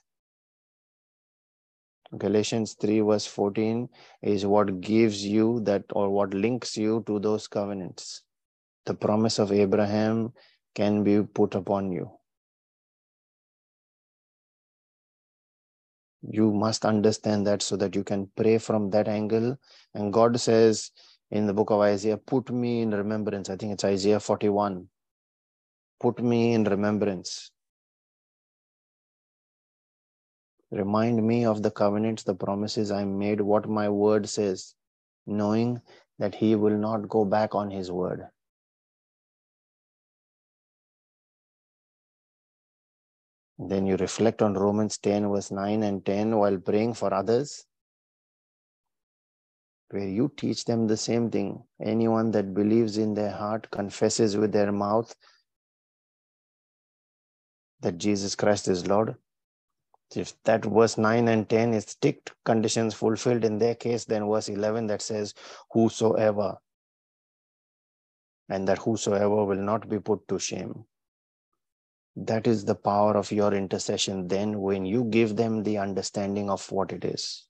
Galatians 2.17 2.75
3, 2.79 3.01
verse 3.01 3.25
14 3.25 3.89
is 4.21 4.45
what 4.45 4.79
gives 4.79 5.25
you 5.25 5.59
that 5.61 5.83
or 5.91 6.09
what 6.09 6.33
links 6.33 6.77
you 6.77 7.03
to 7.07 7.19
those 7.19 7.47
covenants. 7.47 8.21
The 8.85 8.93
promise 8.93 9.39
of 9.39 9.51
Abraham 9.51 10.33
can 10.75 11.03
be 11.03 11.23
put 11.23 11.55
upon 11.55 11.91
you. 11.91 12.11
You 16.21 16.53
must 16.53 16.85
understand 16.85 17.47
that 17.47 17.61
so 17.61 17.75
that 17.77 17.95
you 17.95 18.03
can 18.03 18.29
pray 18.37 18.59
from 18.59 18.91
that 18.91 19.07
angle. 19.07 19.57
And 19.93 20.13
God 20.13 20.39
says 20.39 20.91
in 21.31 21.47
the 21.47 21.53
book 21.53 21.71
of 21.71 21.81
Isaiah, 21.81 22.17
Put 22.17 22.49
me 22.51 22.81
in 22.81 22.91
remembrance. 22.91 23.49
I 23.49 23.57
think 23.57 23.73
it's 23.73 23.83
Isaiah 23.83 24.19
41 24.19 24.87
put 25.99 26.21
me 26.21 26.53
in 26.53 26.63
remembrance. 26.63 27.51
Remind 30.71 31.25
me 31.25 31.45
of 31.45 31.61
the 31.61 31.69
covenants, 31.69 32.23
the 32.23 32.33
promises 32.33 32.91
I 32.91 33.05
made, 33.05 33.39
what 33.39 33.69
my 33.69 33.89
word 33.89 34.27
says, 34.27 34.73
knowing 35.27 35.81
that 36.17 36.33
he 36.33 36.55
will 36.55 36.77
not 36.77 37.07
go 37.07 37.25
back 37.25 37.53
on 37.53 37.69
his 37.69 37.91
word. 37.91 38.27
Then 43.59 43.85
you 43.85 43.97
reflect 43.97 44.41
on 44.41 44.55
Romans 44.55 44.97
10, 44.97 45.29
verse 45.29 45.51
9 45.51 45.83
and 45.83 46.03
10 46.03 46.37
while 46.37 46.57
praying 46.57 46.95
for 46.95 47.13
others, 47.13 47.65
where 49.91 50.07
you 50.07 50.33
teach 50.35 50.65
them 50.65 50.87
the 50.87 50.97
same 50.97 51.29
thing. 51.29 51.63
Anyone 51.81 52.31
that 52.31 52.55
believes 52.55 52.97
in 52.97 53.13
their 53.13 53.31
heart, 53.31 53.69
confesses 53.69 54.35
with 54.35 54.51
their 54.51 54.71
mouth 54.71 55.15
that 57.83 57.97
Jesus 57.97 58.33
Christ 58.33 58.67
is 58.67 58.87
Lord. 58.87 59.15
If 60.15 60.33
that 60.43 60.65
verse 60.65 60.97
9 60.97 61.27
and 61.27 61.47
10 61.47 61.73
is 61.73 61.95
ticked, 61.95 62.31
conditions 62.45 62.93
fulfilled 62.93 63.43
in 63.43 63.57
their 63.57 63.75
case, 63.75 64.05
then 64.05 64.27
verse 64.27 64.49
11 64.49 64.87
that 64.87 65.01
says, 65.01 65.33
Whosoever, 65.71 66.57
and 68.49 68.67
that 68.67 68.77
whosoever 68.79 69.45
will 69.45 69.61
not 69.61 69.89
be 69.89 69.99
put 69.99 70.27
to 70.27 70.39
shame. 70.39 70.85
That 72.15 72.47
is 72.47 72.63
the 72.63 72.75
power 72.75 73.17
of 73.17 73.31
your 73.31 73.53
intercession 73.53 74.27
then 74.27 74.61
when 74.61 74.85
you 74.85 75.05
give 75.05 75.35
them 75.35 75.63
the 75.63 75.79
understanding 75.79 76.49
of 76.49 76.71
what 76.71 76.91
it 76.91 77.03
is. 77.03 77.47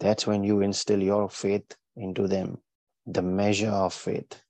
That's 0.00 0.26
when 0.26 0.44
you 0.44 0.60
instill 0.60 1.02
your 1.02 1.28
faith 1.28 1.76
into 1.96 2.28
them, 2.28 2.58
the 3.06 3.22
measure 3.22 3.70
of 3.70 3.94
faith. 3.94 4.42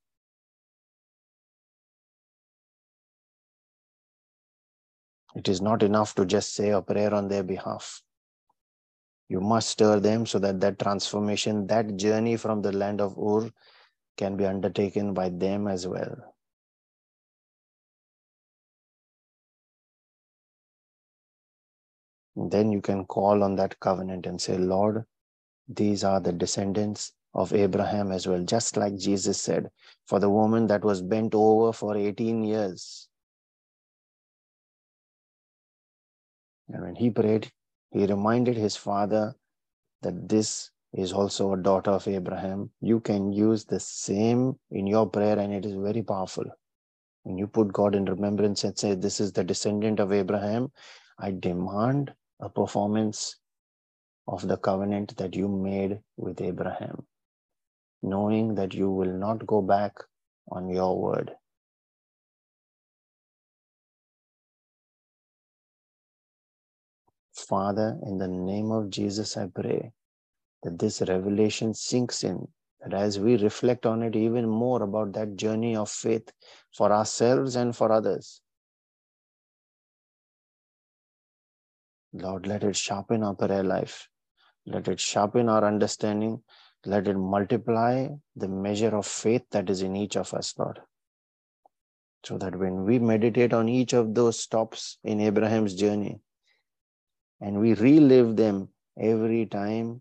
It 5.35 5.49
is 5.49 5.61
not 5.61 5.83
enough 5.83 6.15
to 6.17 6.25
just 6.27 6.55
say 6.55 6.71
a 6.71 6.83
prayer 6.83 7.15
on 7.15 7.29
their 7.29 7.43
behalf. 7.43 8.03
You 9.29 9.41
must 9.41 9.71
stir 9.71 10.01
them 10.01 10.27
so 10.27 10.39
that 10.41 10.61
that 10.61 10.79
transformation, 10.79 11.67
that 11.69 11.97
journey 11.97 12.37
from 12.37 12.63
the 12.63 12.73
land 12.73 13.01
of 13.01 13.17
Ur 13.19 13.51
can 14.17 14.37
be 14.37 14.45
undertaken 14.45 15.15
by 15.15 15.31
them 15.31 15.69
as 15.69 15.87
well. 15.87 16.33
then 22.37 22.73
you 22.73 22.81
can 22.81 23.05
call 23.05 23.43
on 23.43 23.57
that 23.57 23.79
covenant 23.81 24.27
and 24.27 24.41
say, 24.41 24.57
Lord, 24.57 25.05
these 25.69 26.05
are 26.05 26.21
the 26.21 26.33
descendants 26.33 27.13
of 27.35 27.53
Abraham 27.53 28.11
as 28.13 28.27
well. 28.27 28.43
Just 28.43 28.77
like 28.77 28.97
Jesus 28.97 29.41
said, 29.41 29.71
for 30.07 30.19
the 30.19 30.31
woman 30.31 30.67
that 30.67 30.85
was 30.85 31.03
bent 31.03 31.35
over 31.35 31.73
for 31.73 31.97
18 31.97 32.43
years, 32.45 33.09
And 36.73 36.83
when 36.83 36.97
he 36.97 37.11
prayed, 37.11 37.53
he 37.91 38.07
reminded 38.07 38.57
his 38.57 38.77
father 38.77 39.37
that 40.03 40.29
this 40.29 40.71
is 40.93 41.13
also 41.13 41.53
a 41.53 41.59
daughter 41.63 41.91
of 41.91 42.09
Abraham. 42.09 42.71
You 42.81 43.01
can 43.01 43.33
use 43.33 43.65
the 43.65 43.81
same 43.81 44.59
in 44.71 44.87
your 44.87 45.09
prayer, 45.09 45.39
and 45.39 45.53
it 45.53 45.67
is 45.67 45.75
very 45.75 46.03
powerful. 46.03 46.45
When 47.25 47.39
you 47.39 47.47
put 47.47 47.73
God 47.73 47.95
in 47.95 48.07
remembrance 48.07 48.65
and 48.65 48.79
say, 48.79 48.95
This 48.95 49.21
is 49.21 49.33
the 49.33 49.45
descendant 49.45 50.01
of 50.01 50.13
Abraham, 50.13 50.73
I 51.19 51.33
demand 51.33 52.15
a 52.41 52.49
performance 52.49 53.37
of 54.27 54.47
the 54.49 54.57
covenant 54.57 55.17
that 55.19 55.37
you 55.37 55.49
made 55.49 56.01
with 56.17 56.41
Abraham, 56.41 57.07
knowing 58.03 58.55
that 58.57 58.75
you 58.75 58.91
will 58.91 59.13
not 59.13 59.47
go 59.47 59.63
back 59.63 59.95
on 60.51 60.69
your 60.71 61.01
word. 61.01 61.33
Father, 67.49 67.99
in 68.07 68.19
the 68.19 68.29
name 68.29 68.71
of 68.71 68.91
Jesus, 68.91 69.37
I 69.37 69.47
pray 69.47 69.93
that 70.63 70.79
this 70.79 71.01
revelation 71.03 71.75
sinks 71.75 72.25
in, 72.25 72.47
that 72.81 72.95
as 72.95 73.19
we 73.19 73.37
reflect 73.37 73.87
on 73.87 74.03
it 74.03 74.17
even 74.17 74.49
more 74.49 74.83
about 74.83 75.13
that 75.15 75.37
journey 75.37 75.77
of 75.77 75.91
faith 75.91 76.33
for 76.77 76.93
ourselves 76.93 77.57
and 77.57 77.75
for 77.77 77.91
others, 77.93 78.41
Lord, 82.13 82.47
let 82.47 82.63
it 82.63 82.77
sharpen 82.77 83.23
our 83.23 83.35
prayer 83.35 83.63
life. 83.63 84.09
Let 84.67 84.87
it 84.89 85.01
sharpen 85.01 85.49
our 85.49 85.65
understanding. 85.65 86.43
Let 86.85 87.09
it 87.09 87.17
multiply 87.17 88.09
the 88.37 88.49
measure 88.49 88.95
of 88.97 89.07
faith 89.07 89.43
that 89.51 89.71
is 89.71 89.83
in 89.83 89.97
each 89.97 90.17
of 90.17 90.35
us, 90.35 90.55
Lord. 90.59 90.81
So 92.25 92.39
that 92.39 92.55
when 92.55 92.85
we 92.85 92.99
meditate 92.99 93.53
on 93.53 93.69
each 93.69 93.95
of 93.95 94.15
those 94.15 94.39
stops 94.39 94.99
in 95.03 95.21
Abraham's 95.21 95.75
journey, 95.75 96.21
and 97.43 97.61
we 97.61 97.75
relive 97.75 98.37
them 98.37 98.69
every 98.97 99.45
time 99.47 100.01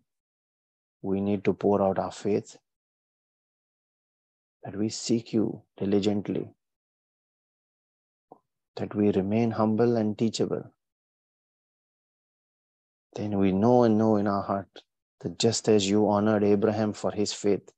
we 1.01 1.19
need 1.19 1.43
to 1.43 1.53
pour 1.53 1.81
out 1.81 1.97
our 1.97 2.11
faith, 2.11 2.57
that 4.63 4.75
we 4.75 4.89
seek 4.89 5.33
you 5.33 5.63
diligently, 5.75 6.53
that 8.75 8.93
we 8.93 9.11
remain 9.11 9.49
humble 9.49 9.97
and 9.97 10.19
teachable, 10.19 10.71
then 13.15 13.39
we 13.39 13.51
know 13.51 13.83
and 13.83 13.97
know 13.97 14.17
in 14.17 14.27
our 14.27 14.43
heart 14.43 14.83
that 15.21 15.39
just 15.39 15.67
as 15.67 15.89
you 15.89 16.07
honored 16.07 16.43
Abraham 16.43 16.93
for 16.93 17.11
his 17.11 17.33
faith, 17.33 17.71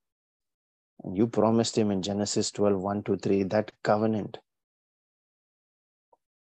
and 1.06 1.18
you 1.18 1.26
promised 1.26 1.78
him 1.78 1.90
in 1.90 2.02
Genesis 2.02 2.52
12 2.52 2.82
1 2.82 3.04
to 3.04 3.16
3, 3.16 3.44
that 3.44 3.72
covenant 3.82 4.40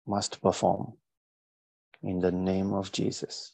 must 0.07 0.43
perform 0.43 0.93
in 2.07 2.21
the 2.21 2.31
name 2.31 2.73
of 2.73 2.93
Jesus. 2.93 3.53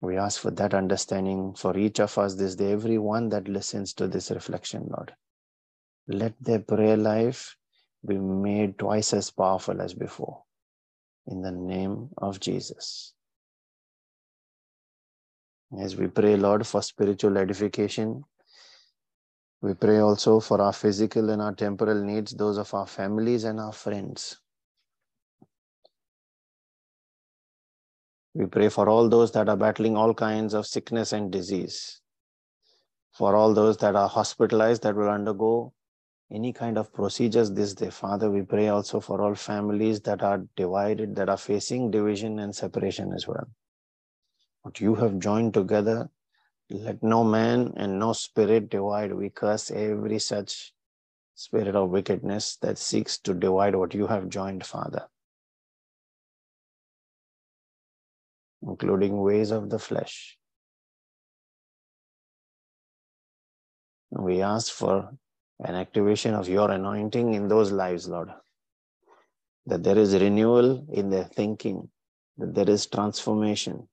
We 0.00 0.16
ask 0.16 0.40
for 0.40 0.50
that 0.52 0.74
understanding 0.74 1.54
for 1.54 1.76
each 1.76 2.00
of 2.00 2.16
us 2.16 2.34
this 2.34 2.56
day, 2.56 2.72
everyone 2.72 3.28
that 3.28 3.46
listens 3.46 3.92
to 3.94 4.08
this 4.08 4.30
reflection, 4.30 4.88
Lord. 4.90 5.12
Let 6.06 6.34
their 6.40 6.60
prayer 6.60 6.96
life 6.96 7.56
be 8.06 8.16
made 8.16 8.78
twice 8.78 9.12
as 9.12 9.30
powerful 9.30 9.82
as 9.82 9.92
before. 9.92 10.42
In 11.26 11.42
the 11.42 11.52
name 11.52 12.08
of 12.16 12.40
Jesus. 12.40 13.12
As 15.78 15.94
we 15.96 16.06
pray, 16.06 16.36
Lord, 16.36 16.66
for 16.66 16.80
spiritual 16.80 17.36
edification, 17.36 18.24
we 19.60 19.74
pray 19.74 19.98
also 19.98 20.40
for 20.40 20.62
our 20.62 20.72
physical 20.72 21.28
and 21.28 21.42
our 21.42 21.54
temporal 21.54 22.02
needs, 22.02 22.32
those 22.32 22.56
of 22.56 22.72
our 22.72 22.86
families 22.86 23.44
and 23.44 23.60
our 23.60 23.72
friends. 23.72 24.38
We 28.38 28.46
pray 28.46 28.68
for 28.68 28.88
all 28.88 29.08
those 29.08 29.32
that 29.32 29.48
are 29.48 29.56
battling 29.56 29.96
all 29.96 30.14
kinds 30.14 30.54
of 30.54 30.64
sickness 30.64 31.12
and 31.12 31.32
disease. 31.32 32.00
For 33.10 33.34
all 33.34 33.52
those 33.52 33.76
that 33.78 33.96
are 33.96 34.08
hospitalized 34.08 34.84
that 34.84 34.94
will 34.94 35.08
undergo 35.08 35.72
any 36.30 36.52
kind 36.52 36.78
of 36.78 36.92
procedures 36.92 37.50
this 37.50 37.74
day. 37.74 37.90
Father, 37.90 38.30
we 38.30 38.42
pray 38.42 38.68
also 38.68 39.00
for 39.00 39.20
all 39.20 39.34
families 39.34 40.00
that 40.02 40.22
are 40.22 40.44
divided, 40.54 41.16
that 41.16 41.28
are 41.28 41.36
facing 41.36 41.90
division 41.90 42.38
and 42.38 42.54
separation 42.54 43.12
as 43.12 43.26
well. 43.26 43.48
What 44.62 44.80
you 44.80 44.94
have 44.94 45.18
joined 45.18 45.52
together, 45.52 46.08
let 46.70 47.02
no 47.02 47.24
man 47.24 47.72
and 47.76 47.98
no 47.98 48.12
spirit 48.12 48.70
divide. 48.70 49.12
We 49.12 49.30
curse 49.30 49.72
every 49.72 50.20
such 50.20 50.72
spirit 51.34 51.74
of 51.74 51.90
wickedness 51.90 52.56
that 52.62 52.78
seeks 52.78 53.18
to 53.22 53.34
divide 53.34 53.74
what 53.74 53.94
you 53.94 54.06
have 54.06 54.28
joined, 54.28 54.64
Father. 54.64 55.08
Including 58.62 59.20
ways 59.20 59.50
of 59.50 59.70
the 59.70 59.78
flesh. 59.78 60.36
We 64.10 64.42
ask 64.42 64.72
for 64.72 65.10
an 65.60 65.74
activation 65.74 66.34
of 66.34 66.48
your 66.48 66.70
anointing 66.70 67.34
in 67.34 67.48
those 67.48 67.72
lives, 67.72 68.08
Lord. 68.08 68.30
That 69.66 69.82
there 69.82 69.98
is 69.98 70.14
renewal 70.14 70.86
in 70.90 71.10
their 71.10 71.24
thinking, 71.24 71.90
that 72.38 72.54
there 72.54 72.70
is 72.70 72.86
transformation. 72.86 73.88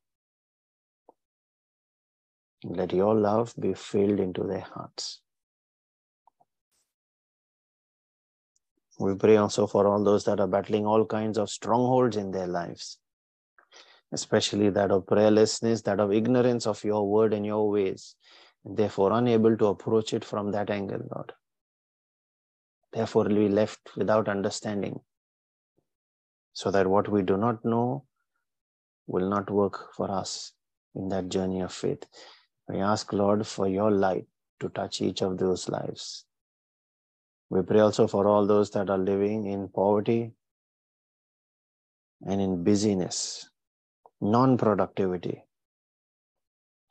Let 2.63 2.93
your 2.93 3.13
love 3.13 3.53
be 3.59 3.73
filled 3.73 4.19
into 4.19 4.43
their 4.43 4.65
hearts. 4.73 5.21
We 8.97 9.15
pray 9.15 9.35
also 9.35 9.67
for 9.67 9.85
all 9.85 10.03
those 10.03 10.23
that 10.23 10.39
are 10.39 10.47
battling 10.47 10.85
all 10.85 11.05
kinds 11.05 11.37
of 11.37 11.49
strongholds 11.49 12.15
in 12.15 12.31
their 12.31 12.47
lives 12.47 12.97
especially 14.15 14.69
that 14.77 14.91
of 14.95 15.05
prayerlessness, 15.05 15.83
that 15.83 15.99
of 15.99 16.11
ignorance 16.19 16.65
of 16.65 16.83
your 16.83 17.07
word 17.15 17.33
and 17.37 17.45
your 17.45 17.69
ways, 17.69 18.15
and 18.63 18.77
therefore 18.77 19.11
unable 19.13 19.55
to 19.61 19.67
approach 19.67 20.13
it 20.17 20.25
from 20.25 20.51
that 20.51 20.69
angle, 20.69 21.01
Lord. 21.13 21.33
Therefore, 22.93 23.25
we 23.25 23.47
left 23.49 23.91
without 23.95 24.29
understanding, 24.35 24.99
so 26.53 26.71
that 26.71 26.87
what 26.87 27.09
we 27.15 27.21
do 27.21 27.37
not 27.37 27.65
know 27.65 28.05
will 29.07 29.29
not 29.29 29.51
work 29.51 29.93
for 29.97 30.09
us 30.09 30.53
in 30.95 31.09
that 31.09 31.29
journey 31.29 31.61
of 31.61 31.73
faith. 31.73 32.05
We 32.69 32.79
ask, 32.91 33.11
Lord, 33.13 33.45
for 33.45 33.67
your 33.67 33.91
light 33.91 34.25
to 34.61 34.69
touch 34.69 35.01
each 35.01 35.21
of 35.21 35.37
those 35.37 35.67
lives. 35.69 36.25
We 37.49 37.61
pray 37.61 37.81
also 37.81 38.07
for 38.07 38.27
all 38.27 38.47
those 38.47 38.71
that 38.71 38.89
are 38.89 38.97
living 38.97 39.45
in 39.45 39.67
poverty 39.67 40.31
and 42.25 42.41
in 42.41 42.63
busyness, 42.63 43.49
non 44.21 44.57
productivity 44.57 45.43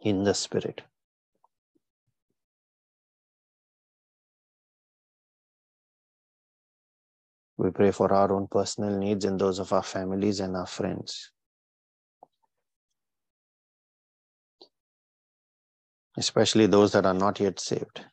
in 0.01 0.25
the 0.25 0.35
spirit. 0.35 0.83
We 7.57 7.71
pray 7.71 7.93
for 7.93 8.13
our 8.13 8.33
own 8.33 8.49
personal 8.49 8.99
needs 8.99 9.25
and 9.25 9.41
those 9.41 9.59
of 9.59 9.73
our 9.73 9.83
families 9.83 10.41
and 10.41 10.57
our 10.57 10.67
friends. 10.67 11.31
Especially 16.17 16.67
those 16.67 16.93
that 16.93 17.07
are 17.07 17.15
not 17.15 17.41
yet 17.41 17.61
saved. 17.61 18.05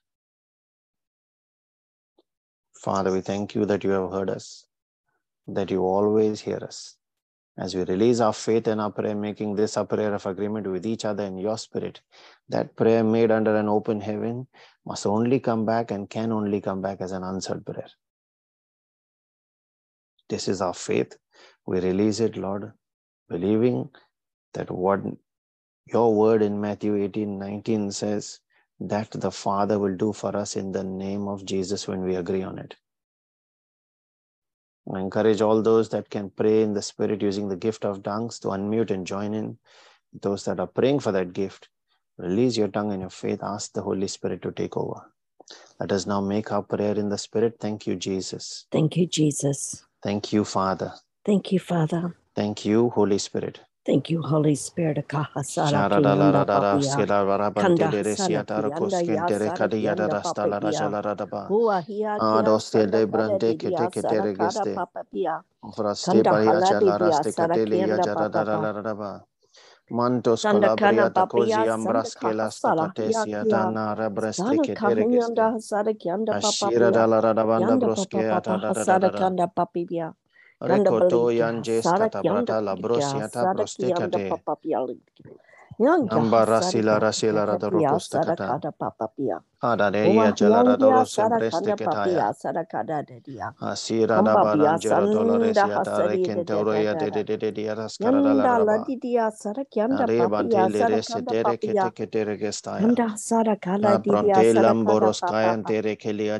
Father, 2.81 3.11
we 3.11 3.21
thank 3.21 3.53
you 3.53 3.65
that 3.65 3.83
you 3.83 3.91
have 3.91 4.11
heard 4.11 4.29
us, 4.29 4.65
that 5.47 5.69
you 5.69 5.81
always 5.81 6.41
hear 6.41 6.57
us. 6.57 6.97
As 7.61 7.75
we 7.75 7.83
release 7.83 8.19
our 8.21 8.33
faith 8.33 8.67
and 8.67 8.81
our 8.81 8.91
prayer, 8.91 9.15
making 9.15 9.55
this 9.55 9.77
a 9.77 9.85
prayer 9.85 10.15
of 10.15 10.25
agreement 10.25 10.65
with 10.65 10.83
each 10.83 11.05
other 11.05 11.23
in 11.23 11.37
your 11.37 11.59
spirit, 11.59 12.01
that 12.49 12.75
prayer 12.75 13.03
made 13.03 13.29
under 13.29 13.55
an 13.55 13.69
open 13.69 14.01
heaven 14.01 14.47
must 14.83 15.05
only 15.05 15.39
come 15.39 15.63
back 15.63 15.91
and 15.91 16.09
can 16.09 16.31
only 16.31 16.59
come 16.59 16.81
back 16.81 17.01
as 17.01 17.11
an 17.11 17.23
answered 17.23 17.63
prayer. 17.63 17.89
This 20.27 20.47
is 20.47 20.59
our 20.59 20.73
faith. 20.73 21.15
We 21.67 21.79
release 21.79 22.19
it, 22.19 22.35
Lord, 22.35 22.73
believing 23.29 23.91
that 24.55 24.71
what 24.71 25.01
your 25.85 26.15
word 26.15 26.41
in 26.41 26.59
Matthew 26.59 26.95
18 26.95 27.37
19 27.37 27.91
says, 27.91 28.39
that 28.79 29.11
the 29.11 29.29
Father 29.29 29.77
will 29.77 29.95
do 29.95 30.13
for 30.13 30.35
us 30.35 30.55
in 30.55 30.71
the 30.71 30.83
name 30.83 31.27
of 31.27 31.45
Jesus 31.45 31.87
when 31.87 32.01
we 32.01 32.15
agree 32.15 32.41
on 32.41 32.57
it. 32.57 32.75
I 34.93 34.99
encourage 34.99 35.41
all 35.41 35.61
those 35.61 35.89
that 35.89 36.09
can 36.09 36.29
pray 36.29 36.63
in 36.63 36.73
the 36.73 36.81
Spirit 36.81 37.21
using 37.21 37.47
the 37.47 37.55
gift 37.55 37.85
of 37.85 38.03
tongues 38.03 38.39
to 38.39 38.49
unmute 38.49 38.91
and 38.91 39.07
join 39.07 39.33
in. 39.33 39.57
Those 40.13 40.43
that 40.45 40.59
are 40.59 40.67
praying 40.67 40.99
for 40.99 41.11
that 41.13 41.33
gift, 41.33 41.69
release 42.17 42.57
your 42.57 42.67
tongue 42.67 42.91
and 42.91 43.01
your 43.01 43.09
faith. 43.09 43.39
Ask 43.41 43.73
the 43.73 43.81
Holy 43.81 44.07
Spirit 44.07 44.41
to 44.41 44.51
take 44.51 44.75
over. 44.75 45.01
Let 45.79 45.91
us 45.91 46.05
now 46.05 46.19
make 46.21 46.51
our 46.51 46.63
prayer 46.63 46.95
in 46.95 47.09
the 47.09 47.17
Spirit. 47.17 47.57
Thank 47.59 47.87
you, 47.87 47.95
Jesus. 47.95 48.65
Thank 48.71 48.97
you, 48.97 49.07
Jesus. 49.07 49.85
Thank 50.03 50.33
you, 50.33 50.43
Father. 50.43 50.93
Thank 51.25 51.51
you, 51.51 51.59
Father. 51.59 52.15
Thank 52.35 52.65
you, 52.65 52.89
Holy 52.89 53.17
Spirit. 53.17 53.61
Thank 53.85 54.09
you, 54.11 54.21
Holy 54.21 54.55
Spirit. 54.55 55.11
La 55.11 55.27
la 55.89 56.13
la 56.13 56.29
la. 68.97 69.21
Mantos 69.91 70.41
Sanda 70.41 70.77
kana 70.77 70.77
calabria 70.77 71.09
ta 71.11 71.25
cosi 71.25 71.67
ambras 71.67 72.15
kahasara 72.15 72.93
hia 72.97 73.25
catesia 73.27 73.45
dana 73.47 73.95
rabraste 73.95 74.35
Sana 74.35 74.61
que 74.61 74.75
te 74.77 74.81
kahanyanda 74.81 74.95
regeste. 74.95 75.41
Ashira 76.31 76.91
da 76.91 76.93
papia. 77.03 77.07
la 77.07 77.21
ra 77.21 77.33
da 77.33 77.43
da 78.73 78.85
da 78.85 78.99
da 78.99 79.11
da 79.11 79.29
Yang 85.77 86.01
ada. 88.29 89.50
Kiyanda 89.61 89.75
ra 89.77 89.91
da 89.91 89.91
kia 89.91 89.91
rocosta 89.91 89.91
sara 89.91 89.91
cata. 89.91 89.91
kada 89.91 89.91
papia. 89.91 89.91
Hada 89.91 89.91
de 89.91 90.03
Uma 90.03 90.25
ia 90.25 90.33
jalara 90.33 90.77
da 90.79 90.89
hiangia 90.89 90.91
rosia 90.91 91.29
sara 91.29 91.41
breste 91.41 91.73
kanda 91.73 91.77
ketaya. 91.77 92.25
papia 92.25 92.33
sara 92.35 92.65
kada 92.65 93.03
dedia. 93.03 93.55
Asira 93.61 94.23
da 94.23 94.37
bia 94.45 94.77
barangero 94.77 95.07
sanda 95.07 95.09
doloresia 95.09 95.81
da 95.83 96.01
hasari 96.01 96.19
de 96.19 96.45
de 96.45 96.45
de 96.45 96.65
de 96.65 96.95
de 96.95 97.11
de. 97.11 97.11
de 97.11 97.23
de 97.23 97.37
de 97.37 97.51
de 97.51 97.75
rascara 97.75 98.21
da 98.23 98.33
la 98.33 98.47
la 98.47 98.53
raba. 98.53 98.87
didia 98.87 99.31
sara 99.31 99.65
kianda 99.65 100.09
papia 100.09 100.67
Arebante 100.67 100.69
le 100.71 100.85
sara 100.97 100.97
rese 100.97 101.21
dere 101.27 101.57
kete 101.59 101.91
kete 101.93 102.25
regestaya. 102.25 102.95
Kanda 102.95 103.17
sara 103.17 103.55
kala 103.57 103.97
didia 103.97 104.43
Apronte 104.43 104.45
sara 104.45 104.75
kada 104.75 105.11
lamboros 105.11 105.23
kayan 105.23 105.65
tere 105.65 105.95
kelia 105.97 106.39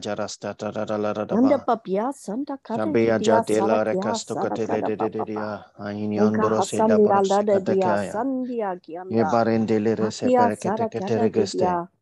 tararadaba. 0.56 1.66
papia 1.66 2.14
santa 2.14 2.58
kada 2.64 2.94
Shabia 2.98 3.02
didia 3.02 3.46
sara 3.46 3.80
jatela 3.80 3.84
kia 3.90 4.20
rekasto 4.24 4.38
katele 4.38 4.82
kada 4.82 4.90
de 4.90 4.96
de 4.98 5.10
de 5.10 5.26
papa. 5.26 5.26
dia. 5.26 5.66
Ainion 5.80 6.40
Uga 6.40 6.42
borose 6.42 6.84
la 6.88 6.98
hasan 6.98 7.00
la 7.00 7.22
la 7.22 7.42
borose 7.42 7.44
de 7.44 7.60
dia 7.62 7.98
katakaya. 8.00 8.12
sandia 8.12 8.76
Ye 9.10 9.24
barendele 9.26 9.96
rese 9.98 10.32
Akia 10.32 10.52
per 10.58 10.58
kete 10.58 10.88
kete 10.90 11.18
kada 11.18 11.22
regeste. 11.22 11.30
didia. 11.30 11.90
Kanda 11.90 12.01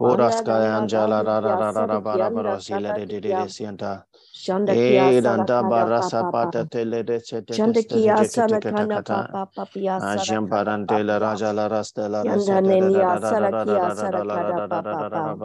Horas 0.00 0.42
banda 0.42 0.42
kaya 0.42 0.76
danga 0.76 0.78
anjala 0.78 1.18
dadi 1.18 1.26
ra 1.26 1.40
ra 1.40 1.56
ra 1.56 1.70
ra 1.72 1.86
ra 1.86 2.00
ba 2.00 2.18
ra 2.18 2.30
ba 2.30 2.42
sarakianda 2.42 2.44
ra 2.44 2.58
sila 2.60 2.92
de 2.94 3.06
de 3.06 3.20
de 3.20 3.34
de. 3.34 3.48
Shanda 4.32 4.76
E 4.76 4.84
kiya 4.84 5.12
danda 5.22 5.62
ba 5.68 5.84
sarakada 5.84 5.86
rasa 5.86 6.24
papa 6.24 6.32
pata 6.32 6.64
pa. 6.64 6.66
tele 6.66 7.02
de 7.04 7.20
se 7.20 7.40
de 7.42 7.58
de 7.58 7.82
de 7.86 8.28
kete 8.28 8.58
kata 8.60 8.86
sarakana 8.86 8.88
kata. 8.88 9.20
papa 9.32 9.46
papiya 9.56 10.00
Ajam 10.00 10.48
la 11.04 11.18
papiya. 11.18 11.18
raja 11.18 11.52
la 11.52 11.68
rasta 11.68 12.08
la 12.08 12.24
re 12.24 12.38
Yanda 12.38 12.60
se 12.60 12.62
de 12.62 12.76
de 12.76 12.90
da 12.90 13.04
neniya 13.04 13.06
da 13.06 13.20
da 13.20 13.34
da 13.36 13.64
da 13.64 13.64
da 13.64 13.74
sarakiya 13.74 13.92
da 13.94 14.02
da 14.04 14.94
da 14.94 15.08
la 15.20 15.36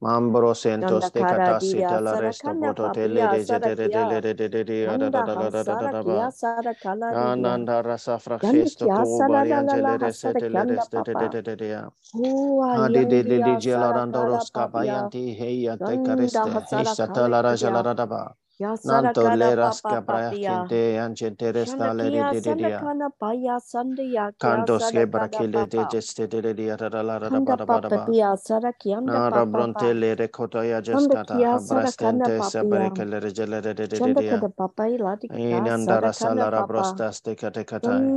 Mambro 0.00 0.54
sentos 0.54 1.10
de 1.12 1.26
kara 1.26 1.54
catasi 1.54 1.82
diya 1.82 1.88
te 1.88 2.00
la 2.00 2.16
resto 2.16 2.54
sarakana 2.54 2.60
poto 2.60 2.90
te 2.90 3.08
le 3.08 3.26
papiya 3.26 3.28
de 3.28 3.44
je 3.46 3.58
de 3.58 3.58
de 3.60 3.74
de 3.76 4.04
le 4.06 4.20
de 4.22 4.34
de 4.34 4.48
de 4.48 4.64
de 4.64 4.98
da 4.98 5.10
da 5.10 5.10
Yanda 5.10 5.26
da 5.26 5.36
da 5.36 5.50
da 5.50 5.64
da 5.64 5.76
da 5.76 5.88
da 5.88 6.02
ba. 6.04 6.20
hasarakiya 6.20 6.30
sarakala 6.32 7.14
diya. 7.20 7.54
Ananda 7.54 7.82
rasa 7.82 8.18
Yanda 8.42 8.70
frachesto 8.70 8.90
kiya 8.90 8.98
ko 8.98 9.24
barian 9.28 9.68
salalala 9.68 9.68
jele 9.68 9.98
de 9.98 10.12
se 10.12 10.34
te 10.34 10.48
le 10.48 10.64
de 10.66 10.78
hasarakianda 10.78 10.86
de 10.92 11.02
de 11.04 11.14
de 11.14 11.14
papa. 11.14 11.28
de 11.28 11.42
de 11.42 11.56
de 11.56 11.68
ya. 11.68 11.90
Hua 12.14 12.78
Ha 12.78 12.88
de 12.88 13.06
de 13.06 13.22
de 13.24 13.40
de 13.42 13.56
yandiya 13.56 13.60
jela 13.60 13.92
sarakada 13.92 13.92
randoros 13.92 14.50
papiya. 14.54 15.10
kabayanti 15.10 15.34
he 15.38 15.50
ya 15.64 15.76
te 15.78 15.98
careste 16.00 16.50
he 16.70 16.84
shata 16.84 17.28
hasarakala 17.28 17.30
la 17.30 17.42
raja 17.42 17.70
la 17.70 17.82
da 17.82 18.06
ba. 18.06 18.36
Ya 18.60 18.76
Nantolle 18.84 19.56
raska 19.56 20.02
brayakinti 20.02 20.98
ancente 20.98 21.52
restale 21.52 22.10
de 22.30 22.40
didia. 22.42 22.90
Cantos 24.40 24.92
gebrakile 24.92 25.66
de 25.70 25.86
geste 25.86 26.28
de 26.28 26.42
didia 26.42 26.76
rala 26.78 27.18
rala 27.20 27.40
bada 27.42 27.66
bada 27.66 27.90
bada. 27.90 28.16
Nara 29.04 29.46
brontele 29.46 30.16
recotoya 30.16 30.82
gescata 30.82 31.44
brastente 31.60 32.42
sabrekele 32.42 33.20
regele 33.20 33.62
de 33.62 34.00
didia. 34.00 34.46
Inandara 35.30 36.12
salara 36.14 36.62
brostas 36.64 37.22
de 37.22 37.36
catecatai. 37.36 38.16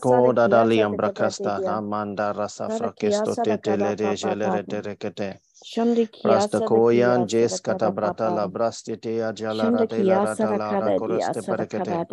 Koda 0.00 0.48
Sadakia 0.48 0.48
dali 0.48 0.82
Sadakada 0.82 0.82
ambrakasta 0.82 1.60
Dedia 1.60 1.78
amanda 1.78 2.32
rasa 2.32 2.68
frakesto 2.70 3.36
te 3.36 3.58
Sadakada 3.58 3.58
tele 3.58 3.96
de 3.96 4.14
Papa 4.14 4.16
gelere 4.16 4.64
Papa 4.64 4.64
te 4.68 4.82
rekete. 4.82 5.40
Shandakia 5.64 6.22
Brasta 6.24 6.60
koyan 6.62 7.26
jes 7.28 7.60
kata 7.60 7.90
brata 7.90 8.30
la 8.30 8.48
brasti 8.48 8.96
te 9.00 9.22
ajalara 9.24 9.86
de 9.88 10.04
la 10.04 10.20
rata 10.20 10.52
la 10.54 10.76
ra 10.76 10.90
Sadakada 10.90 11.00
Dia 11.00 11.32
koroste 11.32 11.34
Sadakada 11.34 11.48
parekete. 11.48 12.06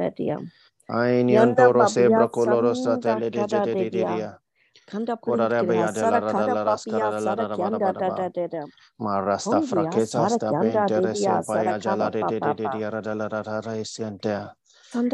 Ainion 0.89 1.56
toro 1.56 1.86
se 1.88 2.10
Babia 2.10 2.10
brocoloros 2.10 2.84
tele 3.02 3.30
de 3.32 3.45
de 3.48 3.62
Dedia 3.76 4.06
dia. 4.06 4.39
Kanda 4.88 5.17
Koda 5.22 5.50
Prinskila 5.50 5.50
rebea 5.50 5.91
de 5.91 6.06
la 6.08 6.19
rada 6.19 6.48
la 6.48 6.63
raskara 6.65 7.12
de 7.12 7.67
la 7.67 7.80
rada 7.80 8.04
ba. 8.04 8.30
da 8.34 8.48
da 8.48 8.67
Ma 9.00 9.22
rasta 9.22 9.62
Sara 10.06 10.30
sta 10.30 10.54
Kyanda 10.54 10.56
pentere 10.56 11.15
se 11.15 11.32
Dedia 11.32 11.43
Sara 11.43 11.74
baya 11.74 11.80
jala 11.80 12.10
Kada 12.10 12.12
de 12.12 12.24
de 12.26 12.39
de 12.41 12.54
de 12.56 12.69
dia 12.69 12.89
rada 12.91 13.15
la 13.15 13.28
rada 13.30 13.62
resiente. 13.62 14.30
Santa 14.30 14.59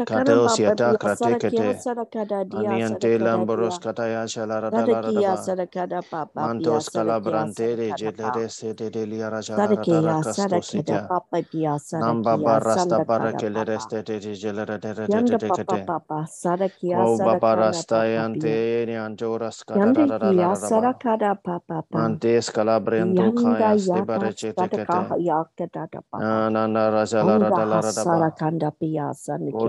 Kada 0.06 0.36
Kateos 0.36 0.38
Papa 0.38 0.76
yata 0.76 0.94
Pia 0.98 0.98
Sara 1.08 1.40
Kya 1.40 1.72
kratekete. 1.72 1.76
Sara 1.76 2.06
Kada 2.06 2.44
Dia 2.44 2.80
Sara 2.80 3.06
Aniante 3.06 3.18
lamboros 3.20 3.78
kataya 3.80 4.26
shalara 4.28 4.72
dalara 4.72 5.12
daba. 5.14 5.38
Sara 5.38 5.66
Kada 5.66 6.02
Papa 6.02 6.50
Pia 6.56 6.80
Mantos 6.80 6.90
calabrante 6.90 7.76
de 7.76 7.92
Kada 7.92 8.12
Pa 8.20 8.34
gelere 8.34 8.50
se 8.50 8.74
de 8.74 8.90
deliara 8.90 9.42
Sara 9.56 9.76
jalara 9.78 9.86
dara 9.88 10.14
Kia 10.14 10.22
Sara 10.24 10.62
Kada 10.62 10.98
castosita. 10.98 11.08
Papa 11.08 11.42
Pia 11.52 11.78
Sara 11.78 12.16
Namba 12.24 12.38
barasta 12.38 13.04
Kada 13.16 13.36
kelere 13.36 13.80
ste 13.80 14.02
de 14.04 14.20
gelere 14.34 14.80
de 14.80 14.94
de 14.94 15.08
de 15.08 15.22
de 15.24 15.36
Yanda 15.36 15.38
de 15.38 15.50
Papa 15.50 15.78
kete. 15.78 15.82
Papa 15.86 16.26
Sara 16.28 16.68
Kia 16.70 17.06
Ko 17.06 17.08
Sara 17.08 17.40
Kada 17.40 17.82
babarasta 17.82 17.92
Papa 17.92 18.26
Pia 18.32 18.58
yante 18.58 18.86
ni 18.86 18.94
anjoras 18.94 19.64
Yanda 19.74 20.08
kadara 20.08 20.18
Kia 20.20 20.54
dalara 20.54 20.56
Sara 20.56 20.94
daba. 20.94 21.00
Kada 21.00 21.34
Papa 21.36 21.82
Papa 21.90 22.18
Mantes 22.18 22.50
calabrianto 22.50 23.32
Yanda 23.32 23.34
kaya 23.34 23.76
ste 23.78 24.02
yata 24.02 24.02
barechete 24.02 24.68
sadaka 24.70 24.70
kete. 24.70 25.16
yaka 25.18 25.66
dada 25.72 26.02
papa. 26.12 26.42
Ananda 26.46 26.90
rajalara 26.92 27.52
dalara 27.54 27.92
daba. 27.94 28.22
kanda 28.38 28.70
piya 28.72 29.14
Koda 29.50 29.65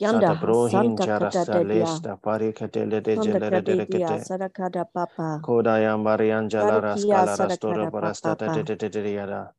Yanda 0.00 0.34
Sata 0.34 0.36
Brohin 0.36 0.98
hasanta 0.98 1.08
kata 1.14 1.46
Jarasta 1.46 1.52
dadia. 1.52 2.00
Lista 2.00 2.18
Parikatele 2.20 3.02
de 3.02 3.18
Gelere 3.18 3.62
kadedia 3.62 4.18
Derekete, 4.18 4.28
sarakada 4.28 4.84
papa. 4.92 5.44
Kodayam 5.44 6.04
Barian 6.04 6.48
Jalaras 6.50 7.06
Sadakia 7.06 7.06
Kalarastora 7.06 7.88
sarakada 7.88 7.90
Barasta 7.90 8.36
papa. 8.36 8.68
Yada. 9.14 9.52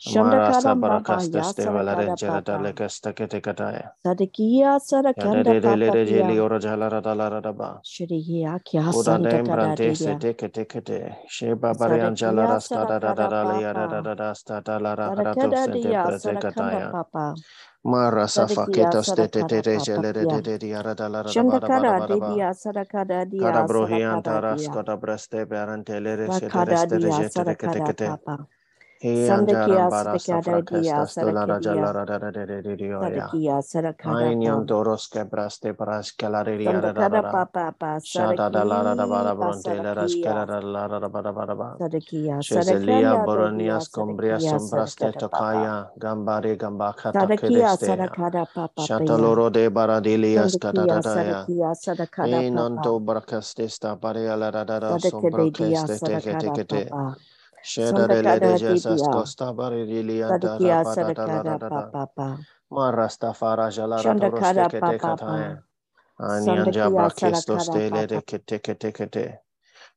Shandakada 0.00 0.74
Marasa 0.74 0.76
baba 0.76 1.24
ya 1.24 1.50
Barakastas 1.50 1.54
de 1.56 1.64
sarakada 1.64 2.16
Valerengera 2.16 2.42
papa. 2.42 2.42
Dalekasta 2.44 3.14
Ketekataya. 3.14 3.90
Sadakia 4.06 4.80
sarakanda 4.80 5.54
papa 5.62 5.96
pia. 6.04 6.40
ora 6.40 6.58
jalara 6.60 7.02
dalara 7.02 7.42
daba. 7.42 7.82
Shriya 7.84 8.60
kya 8.64 8.92
santa 8.94 9.38
brante 9.48 9.96
se 9.96 10.14
dedia. 10.14 10.16
teke 10.16 10.48
teke 10.52 10.84
te. 10.84 11.16
Sheba 11.28 11.74
barian 11.74 12.14
Sadakia 12.16 12.16
jalara 12.16 12.60
skada 12.60 12.98
da 13.00 13.12
da 13.14 13.14
sarakada 13.14 13.28
da 13.28 13.44
liara 13.44 13.88
da 13.88 14.00
papa. 14.00 14.02
da 14.02 14.14
da 14.14 14.34
sta 14.34 14.60
da 14.60 14.78
lara 14.78 15.12
harato 15.16 15.54
Sarakada 15.54 15.56
sente 15.56 15.94
dia 15.94 16.02
brete 16.02 16.38
sarakanda 16.38 16.40
kataya. 16.40 16.90
papa. 16.90 17.38
Marasa 17.92 18.46
Sadakia 18.46 18.48
faketa 18.48 19.02
ste 19.04 19.28
te 19.28 19.44
te 19.44 19.44
sarakada 19.44 19.62
te 19.62 19.78
papa 19.78 20.04
jelere 20.04 20.26
pia. 20.26 20.32
de 20.32 20.42
de 20.42 20.58
diara 20.58 20.94
dalara 20.94 21.34
daba 21.34 21.60
daba 21.60 21.84
Shandakada 21.84 21.90
daba 21.90 22.08
daba. 22.08 22.32
dedia 22.32 22.52
sarakada 22.54 23.24
Kada 23.38 23.64
brohian 23.64 24.22
taras 24.22 24.68
dia. 24.68 24.74
koda 24.74 24.96
breste 24.96 25.46
barante 25.46 26.00
lere 26.00 26.30
se 26.32 26.50
de 26.50 27.00
de 27.00 27.10
dia 27.10 27.12
jete 27.12 27.44
teke 27.44 27.68
sarakada 27.74 27.94
teke 27.94 27.94
Sandakia 29.14 29.90
Sadakada 29.90 30.62
Dia. 31.60 31.86
Sadakia 33.00 33.62
Sadakada 33.62 34.28
Ainion 34.28 34.64
Pam 34.64 34.66
doros. 34.66 35.08
Papa 37.30 37.74
Pa 37.78 37.98
Shada 38.00 38.50
da 38.50 38.64
la 38.64 38.82
da 38.84 38.94
da 38.94 39.06
ba 39.06 39.22
Sadaki 39.22 39.24
da 39.24 39.34
bronte 39.34 39.80
la 39.82 39.94
da 39.94 40.08
skera 40.08 40.46
Sadakia 42.40 43.16
boronias 43.18 43.90
sombraste. 44.44 45.12
Sadakada 47.76 48.46
Papa 48.54 48.82
Shataloro 48.82 49.50
de 49.52 49.70
baradilias 49.70 50.58
bracastesta 53.00 53.96
sombraceste 54.98 56.88
Sadakada 57.66 57.74
teke 57.74 57.90
te. 57.90 57.90
Papa 57.90 58.00
Sheda 58.00 58.08
de 58.08 58.22
le 58.22 58.40
de 58.40 58.54
Sandakada 58.54 58.58
jesas 58.58 59.08
Dia 59.08 59.10
costa 59.10 59.52
barilian 59.54 60.40
da 60.40 60.58
da 60.58 60.76
Sadakia 60.76 60.84
ba 60.84 60.96
da 60.96 61.12
da 61.12 61.28
la 61.28 61.42
da 61.44 61.54
Sadakada 61.54 61.58
da 61.58 61.70
da. 61.70 61.92
Papa 61.92 62.46
Marasta 62.72 63.34
fara 63.34 63.70
jalara 63.70 64.14
doroste 64.16 64.66
Shandakada 64.66 64.68
kete 64.68 65.00
Papa 65.00 65.00
kataya. 65.00 65.62
Anyanja 66.20 66.90
Sandakia 66.90 66.90
brakestos 66.94 67.70
Sadakada 67.70 67.72
de 67.72 67.90
le 67.90 68.06
Papa 68.06 68.08
de 68.08 68.22
kete 68.22 68.60
kete 68.60 68.92
kete. 68.92 69.38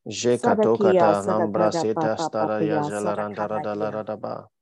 Je 0.08 0.38
Sadakia 0.42 1.16
katokata 1.18 1.24
nambra 1.24 1.72
Papa 1.72 2.18
stara 2.18 2.62
ya 2.62 2.82
jalarandara 2.82 3.62
Sadakada 3.62 4.04
Dia 4.14 4.59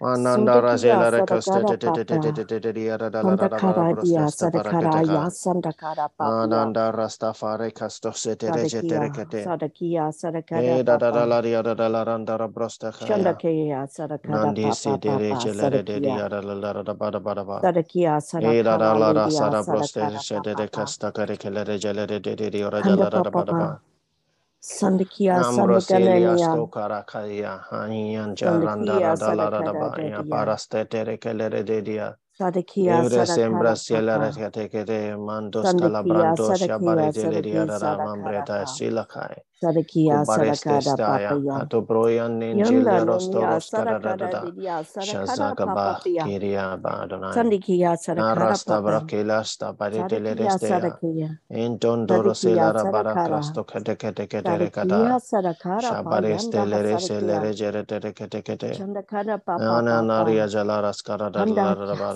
dalara 0.00 0.14
Ananda 0.14 0.60
Sundakia 0.62 0.62
Rajela 0.62 1.10
recoste 1.10 1.64
Sadakada 1.64 1.64
de 1.64 1.76
de 1.78 1.90
de 1.92 2.04
de 2.04 2.18
de 2.20 2.32
Papa 2.32 2.32
de 2.32 2.44
de 2.44 2.60
de 2.60 2.72
de 2.72 2.98
da 2.98 3.10
da 3.10 3.22
la 3.22 3.36
da 3.36 3.48
da 3.48 3.60
ba 3.60 3.84
Sandakada 3.84 3.94
Dia 4.00 4.28
brostesta 4.28 4.30
Sadakada 4.30 5.02
Ya 5.02 5.28
parakataka. 5.28 5.30
Sandakada 5.30 6.08
Papia 6.16 6.34
Ananda 6.44 6.92
Rastafari 6.92 7.72
casto 7.72 8.12
sete 8.12 8.52
rege 8.52 8.82
Sadakia. 8.82 10.12
Sadakia 10.12 10.12
E 10.54 10.82
E 23.40 23.95
Sandakanania 24.68 26.58
karakaya. 26.68 27.64
Aniyan 27.70 28.36
Sandakia 28.36 28.36
jarandara 28.36 29.16
da 29.18 29.34
la 29.34 29.50
da 29.50 29.62
da 29.62 29.74
Sadakada 30.58 32.18
Sadekia, 32.38 33.02
Sembra, 33.26 33.74
Sela, 33.76 34.18
Ratekete, 34.18 35.16
Mantos, 35.18 35.74
Calabrando, 35.74 36.52
Shabarete, 36.52 37.26
Leriara, 37.28 37.98
Mambreta, 37.98 38.66
Silakai, 38.66 39.36
Sadekia, 39.62 40.24
Sarakada, 40.26 40.96
Papaya, 40.98 41.38
Atobroyan, 41.62 42.38
Ninjila, 42.38 43.00
Rostos, 43.06 43.70
Carada, 43.72 44.52
Shazakaba, 45.00 46.00
Kiria, 46.02 46.76
Badona, 46.80 47.32
Sandikia, 47.32 47.96
Sarasta, 47.96 48.82
Brakilasta, 48.82 49.74
Parete, 49.76 50.20
Lerestea, 50.20 50.98
Inton, 51.50 52.06
Dorosela, 52.06 52.72
Baracrasto, 52.90 53.64
Catecatecateca, 53.66 55.16
Shabareste, 55.80 56.66
Lerese, 56.66 57.20
Leregere, 57.22 57.84
Tecatecateca, 57.86 58.86
Ananaria, 59.58 60.46
Jalaras, 60.48 61.02
Carada, 61.02 61.44
Rabara, 61.46 61.86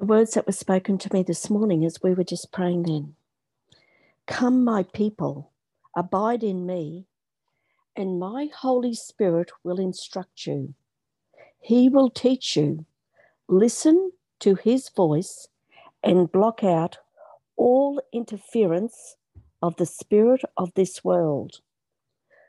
The 0.00 0.06
words 0.06 0.32
that 0.32 0.46
were 0.46 0.52
spoken 0.52 0.96
to 0.96 1.12
me 1.12 1.22
this 1.22 1.50
morning 1.50 1.84
as 1.84 2.02
we 2.02 2.14
were 2.14 2.24
just 2.24 2.50
praying 2.50 2.84
then. 2.84 3.16
Come, 4.26 4.64
my 4.64 4.82
people, 4.82 5.52
abide 5.94 6.42
in 6.42 6.64
me, 6.64 7.04
and 7.94 8.18
my 8.18 8.48
Holy 8.60 8.94
Spirit 8.94 9.50
will 9.62 9.78
instruct 9.78 10.46
you. 10.46 10.72
He 11.60 11.90
will 11.90 12.08
teach 12.08 12.56
you. 12.56 12.86
Listen 13.46 14.12
to 14.38 14.54
his 14.54 14.88
voice 14.88 15.48
and 16.02 16.32
block 16.32 16.64
out 16.64 16.96
all 17.58 18.00
interference 18.10 19.16
of 19.60 19.76
the 19.76 19.84
spirit 19.84 20.40
of 20.56 20.72
this 20.76 21.04
world. 21.04 21.60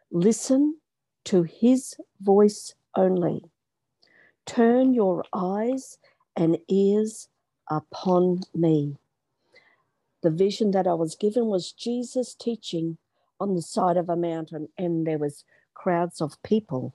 Listen 0.09 0.77
to 1.25 1.43
his 1.43 1.97
voice 2.21 2.75
only. 2.95 3.43
Turn 4.45 4.93
your 4.93 5.25
eyes 5.33 5.97
and 6.37 6.57
ears 6.69 7.27
upon 7.71 8.41
me. 8.53 8.97
The 10.21 10.29
vision 10.29 10.71
that 10.71 10.85
I 10.85 10.93
was 10.93 11.15
given 11.15 11.47
was 11.47 11.71
Jesus 11.71 12.35
teaching 12.35 12.97
on 13.39 13.55
the 13.55 13.61
side 13.61 13.97
of 13.97 14.09
a 14.09 14.15
mountain, 14.15 14.67
and 14.77 15.07
there 15.07 15.17
was 15.17 15.45
crowds 15.73 16.21
of 16.21 16.41
people. 16.43 16.93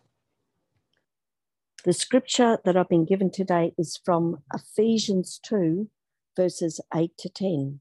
The 1.85 1.93
scripture 1.93 2.59
that 2.65 2.77
I've 2.77 2.89
been 2.89 3.05
given 3.05 3.31
today 3.31 3.73
is 3.79 3.99
from 4.05 4.43
Ephesians 4.55 5.41
2, 5.43 5.89
verses 6.37 6.81
8 6.95 7.17
to 7.19 7.29
10. 7.29 7.81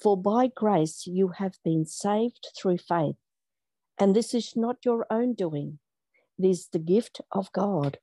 For 0.00 0.16
by 0.16 0.46
grace 0.46 1.06
you 1.06 1.28
have 1.38 1.58
been 1.64 1.84
saved 1.84 2.48
through 2.56 2.78
faith, 2.78 3.16
and 3.98 4.14
this 4.14 4.32
is 4.32 4.54
not 4.54 4.84
your 4.84 5.06
own 5.10 5.34
doing, 5.34 5.78
it 6.38 6.46
is 6.46 6.68
the 6.68 6.78
gift 6.78 7.20
of 7.32 7.52
God, 7.52 7.98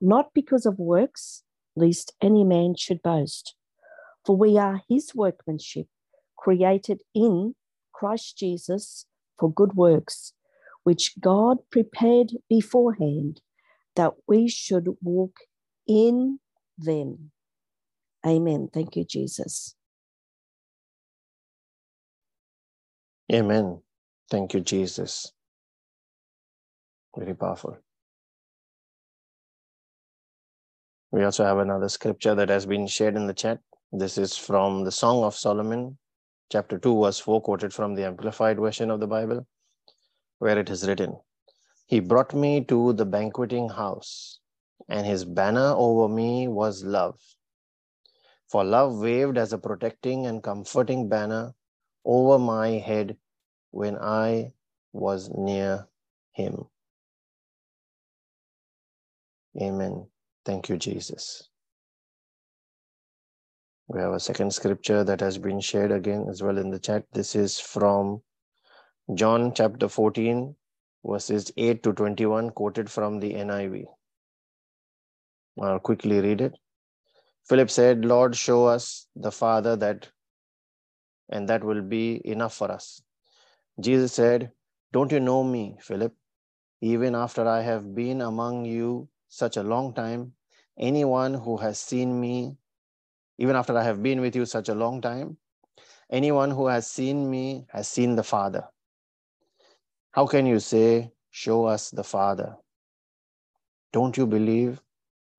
not 0.00 0.34
because 0.34 0.66
of 0.66 0.78
works, 0.78 1.42
lest 1.76 2.14
any 2.20 2.44
man 2.44 2.74
should 2.76 3.02
boast. 3.02 3.54
For 4.24 4.36
we 4.36 4.56
are 4.58 4.82
his 4.88 5.14
workmanship, 5.14 5.86
created 6.36 7.02
in 7.14 7.54
Christ 7.92 8.38
Jesus 8.38 9.06
for 9.38 9.52
good 9.52 9.74
works, 9.74 10.32
which 10.84 11.18
God 11.20 11.58
prepared 11.70 12.32
beforehand 12.48 13.40
that 13.96 14.12
we 14.26 14.48
should 14.48 14.88
walk 15.02 15.36
in 15.86 16.38
them. 16.78 17.30
Amen. 18.26 18.68
Thank 18.72 18.96
you, 18.96 19.04
Jesus. 19.04 19.74
Amen. 23.32 23.80
Thank 24.30 24.54
you, 24.54 24.60
Jesus. 24.60 25.32
Very 27.16 27.34
powerful. 27.34 27.78
We 31.12 31.24
also 31.24 31.44
have 31.44 31.58
another 31.58 31.90
scripture 31.90 32.34
that 32.34 32.48
has 32.48 32.64
been 32.64 32.86
shared 32.86 33.16
in 33.16 33.26
the 33.26 33.34
chat. 33.34 33.60
This 33.92 34.16
is 34.16 34.34
from 34.34 34.84
the 34.84 34.90
Song 34.90 35.22
of 35.24 35.34
Solomon, 35.34 35.98
chapter 36.50 36.78
2, 36.78 37.02
verse 37.02 37.18
4, 37.18 37.42
quoted 37.42 37.74
from 37.74 37.94
the 37.94 38.06
Amplified 38.06 38.58
version 38.58 38.90
of 38.90 38.98
the 38.98 39.06
Bible, 39.06 39.46
where 40.38 40.58
it 40.58 40.70
is 40.70 40.88
written 40.88 41.20
He 41.84 42.00
brought 42.00 42.32
me 42.32 42.64
to 42.64 42.94
the 42.94 43.04
banqueting 43.04 43.68
house, 43.68 44.40
and 44.88 45.04
his 45.04 45.26
banner 45.26 45.74
over 45.76 46.08
me 46.08 46.48
was 46.48 46.82
love. 46.82 47.20
For 48.48 48.64
love 48.64 48.98
waved 48.98 49.36
as 49.36 49.52
a 49.52 49.58
protecting 49.58 50.24
and 50.24 50.42
comforting 50.42 51.10
banner 51.10 51.54
over 52.06 52.38
my 52.38 52.70
head 52.70 53.18
when 53.70 53.98
I 53.98 54.54
was 54.94 55.28
near 55.28 55.88
him. 56.32 56.68
Amen. 59.60 60.06
Thank 60.44 60.68
you, 60.68 60.76
Jesus. 60.76 61.48
We 63.88 64.00
have 64.00 64.12
a 64.12 64.20
second 64.20 64.52
scripture 64.52 65.04
that 65.04 65.20
has 65.20 65.38
been 65.38 65.60
shared 65.60 65.92
again 65.92 66.26
as 66.28 66.42
well 66.42 66.58
in 66.58 66.70
the 66.70 66.78
chat. 66.78 67.04
This 67.12 67.36
is 67.36 67.60
from 67.60 68.22
John 69.14 69.52
chapter 69.54 69.88
14, 69.88 70.56
verses 71.04 71.52
8 71.56 71.82
to 71.82 71.92
21, 71.92 72.50
quoted 72.50 72.90
from 72.90 73.20
the 73.20 73.34
NIV. 73.34 73.84
I'll 75.60 75.78
quickly 75.78 76.20
read 76.20 76.40
it. 76.40 76.54
Philip 77.48 77.70
said, 77.70 78.04
Lord, 78.04 78.34
show 78.34 78.66
us 78.66 79.06
the 79.14 79.30
Father 79.30 79.76
that, 79.76 80.08
and 81.28 81.48
that 81.48 81.62
will 81.62 81.82
be 81.82 82.20
enough 82.24 82.54
for 82.54 82.70
us. 82.70 83.02
Jesus 83.80 84.12
said, 84.12 84.50
Don't 84.92 85.12
you 85.12 85.20
know 85.20 85.44
me, 85.44 85.76
Philip? 85.80 86.14
Even 86.80 87.14
after 87.14 87.46
I 87.46 87.62
have 87.62 87.94
been 87.94 88.20
among 88.22 88.64
you 88.64 89.08
such 89.32 89.56
a 89.56 89.62
long 89.62 89.94
time, 89.94 90.34
anyone 90.78 91.32
who 91.32 91.56
has 91.56 91.80
seen 91.80 92.20
me, 92.20 92.58
even 93.38 93.56
after 93.56 93.76
I 93.78 93.82
have 93.82 94.02
been 94.02 94.20
with 94.20 94.36
you 94.36 94.44
such 94.44 94.68
a 94.68 94.74
long 94.74 95.00
time, 95.00 95.38
anyone 96.10 96.50
who 96.50 96.66
has 96.66 96.86
seen 96.86 97.30
me 97.30 97.64
has 97.70 97.88
seen 97.88 98.14
the 98.14 98.22
Father. 98.22 98.64
How 100.10 100.26
can 100.26 100.44
you 100.44 100.60
say, 100.60 101.12
Show 101.30 101.64
us 101.64 101.88
the 101.90 102.04
Father? 102.04 102.56
Don't 103.94 104.18
you 104.18 104.26
believe 104.26 104.82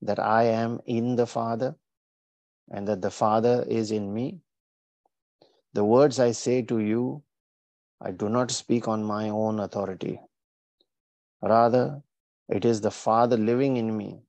that 0.01 0.17
I 0.17 0.45
am 0.45 0.79
in 0.87 1.15
the 1.15 1.27
Father 1.27 1.75
and 2.71 2.87
that 2.87 3.03
the 3.03 3.11
Father 3.11 3.63
is 3.67 3.91
in 3.91 4.11
me? 4.11 4.39
The 5.73 5.83
words 5.85 6.19
I 6.19 6.31
say 6.31 6.63
to 6.63 6.79
you, 6.79 7.21
I 8.01 8.09
do 8.09 8.27
not 8.27 8.49
speak 8.49 8.87
on 8.87 9.03
my 9.03 9.29
own 9.29 9.59
authority. 9.59 10.19
Rather, 11.43 12.01
it 12.49 12.65
is 12.65 12.81
the 12.81 12.91
Father 12.91 13.37
living 13.37 13.77
in 13.77 13.95
me 13.95 14.21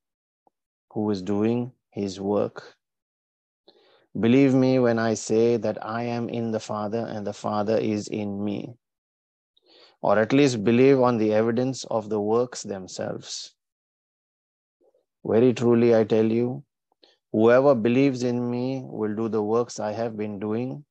who 0.93 1.11
is 1.11 1.23
doing 1.23 1.73
his 1.91 2.21
work. 2.21 2.77
Believe 4.19 4.55
me 4.55 4.79
when 4.79 4.99
I 4.99 5.15
say 5.15 5.57
that 5.57 5.85
I 5.85 6.05
am 6.05 6.29
in 6.29 6.53
the 6.53 6.61
Father 6.61 7.07
and 7.09 7.27
the 7.27 7.33
Father 7.33 7.77
is 7.77 8.07
in 8.09 8.45
me. 8.45 8.77
Or 10.03 10.19
at 10.19 10.33
least 10.33 10.63
believe 10.63 11.01
on 11.01 11.17
the 11.17 11.33
evidence 11.33 11.85
of 11.85 12.09
the 12.09 12.21
works 12.21 12.63
themselves. 12.63 13.55
Very 15.25 15.53
truly, 15.55 15.97
I 15.97 16.05
tell 16.05 16.27
you, 16.27 16.63
whoever 17.33 17.75
believes 17.75 18.23
in 18.23 18.49
me 18.51 18.83
will 18.85 19.17
do 19.17 19.29
the 19.29 19.43
works 19.43 19.81
I 19.81 19.93
have 19.93 20.17
been 20.17 20.39
doing, 20.39 20.85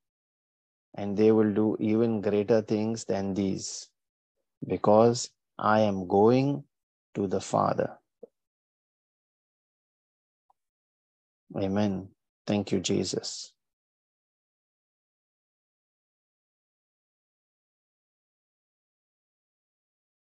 and 0.95 1.15
they 1.15 1.31
will 1.31 1.53
do 1.53 1.77
even 1.79 2.21
greater 2.21 2.61
things 2.61 3.05
than 3.05 3.33
these, 3.33 3.89
because 4.67 5.29
I 5.57 5.81
am 5.81 6.07
going 6.07 6.63
to 7.15 7.27
the 7.27 7.41
Father. 7.41 7.97
Amen. 11.57 12.09
Thank 12.47 12.71
you, 12.71 12.79
Jesus. 12.79 13.53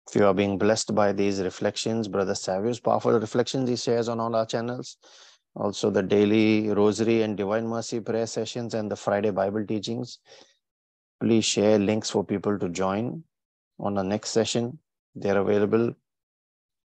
If 0.09 0.15
you 0.15 0.25
are 0.25 0.33
being 0.33 0.57
blessed 0.57 0.95
by 0.95 1.11
these 1.11 1.41
reflections, 1.41 2.07
Brother 2.07 2.33
Savio's 2.33 2.79
powerful 2.79 3.19
reflections 3.19 3.67
he 3.69 3.75
shares 3.75 4.07
on 4.07 4.21
all 4.21 4.33
our 4.35 4.45
channels, 4.45 4.97
also 5.53 5.89
the 5.89 6.01
daily 6.01 6.69
rosary 6.69 7.23
and 7.23 7.35
divine 7.35 7.67
mercy 7.67 7.99
prayer 7.99 8.25
sessions 8.25 8.73
and 8.73 8.89
the 8.89 8.95
Friday 8.95 9.31
Bible 9.31 9.65
teachings, 9.65 10.19
please 11.19 11.43
share 11.43 11.77
links 11.77 12.09
for 12.09 12.23
people 12.23 12.57
to 12.57 12.69
join 12.69 13.23
on 13.79 13.95
the 13.95 14.03
next 14.03 14.29
session. 14.29 14.79
They're 15.13 15.39
available 15.39 15.93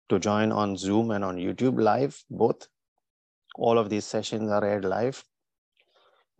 to 0.09 0.19
join 0.19 0.53
on 0.53 0.77
Zoom 0.77 1.11
and 1.11 1.25
on 1.25 1.37
YouTube 1.37 1.81
live, 1.81 2.23
both. 2.31 2.69
All 3.57 3.79
of 3.79 3.89
these 3.89 4.05
sessions 4.05 4.51
are 4.51 4.65
aired 4.65 4.85
live. 4.85 5.25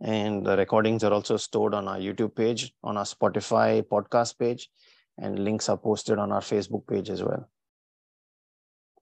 And 0.01 0.45
the 0.45 0.57
recordings 0.57 1.03
are 1.03 1.13
also 1.13 1.37
stored 1.37 1.73
on 1.73 1.87
our 1.87 1.97
YouTube 1.97 2.35
page, 2.35 2.73
on 2.83 2.97
our 2.97 3.05
Spotify 3.05 3.81
podcast 3.81 4.37
page, 4.37 4.69
and 5.17 5.39
links 5.39 5.69
are 5.69 5.77
posted 5.77 6.19
on 6.19 6.31
our 6.31 6.41
Facebook 6.41 6.85
page 6.85 7.09
as 7.09 7.23
well. 7.23 7.49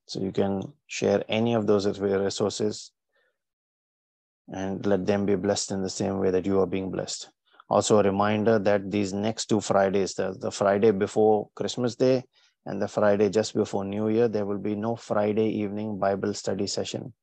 So 0.06 0.20
you 0.20 0.32
can 0.32 0.62
share 0.88 1.24
any 1.28 1.56
of 1.56 1.66
those 1.66 2.00
resources 2.00 2.92
and 4.54 4.86
let 4.86 5.06
them 5.06 5.26
be 5.26 5.36
blessed 5.36 5.72
in 5.72 5.82
the 5.82 5.90
same 5.90 6.20
way 6.20 6.30
that 6.30 6.46
you 6.46 6.60
are 6.60 6.68
being 6.68 6.92
blessed. 6.92 7.30
Also, 7.70 7.98
a 7.98 8.04
reminder 8.04 8.60
that 8.60 8.92
these 8.92 9.14
next 9.14 9.48
two 9.48 9.62
Fridays, 9.62 10.14
the, 10.14 10.36
the 10.40 10.52
Friday 10.52 10.92
before 10.92 11.50
Christmas 11.56 11.96
Day 11.96 12.24
and 12.66 12.82
the 12.82 12.88
Friday 12.88 13.30
just 13.30 13.54
before 13.54 13.84
New 13.84 14.10
Year, 14.10 14.28
there 14.28 14.46
will 14.46 14.58
be 14.58 14.76
no 14.76 14.96
Friday 14.96 15.50
evening 15.50 16.00
Bible 16.00 16.34
study 16.34 16.68
session. 16.68 17.14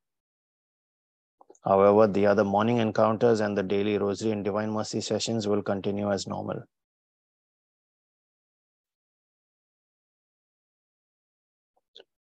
However, 1.65 2.07
the 2.07 2.27
other 2.27 2.45
morning 2.45 2.79
encounters 2.79 3.41
and 3.41 3.57
the 3.57 3.63
daily 3.63 3.99
Rosary 3.99 4.33
and 4.33 4.45
Divine 4.45 4.71
Mercy 4.71 5.01
sessions 5.01 5.47
will 5.47 5.63
continue 5.63 6.11
as 6.11 6.27
normal. 6.27 6.63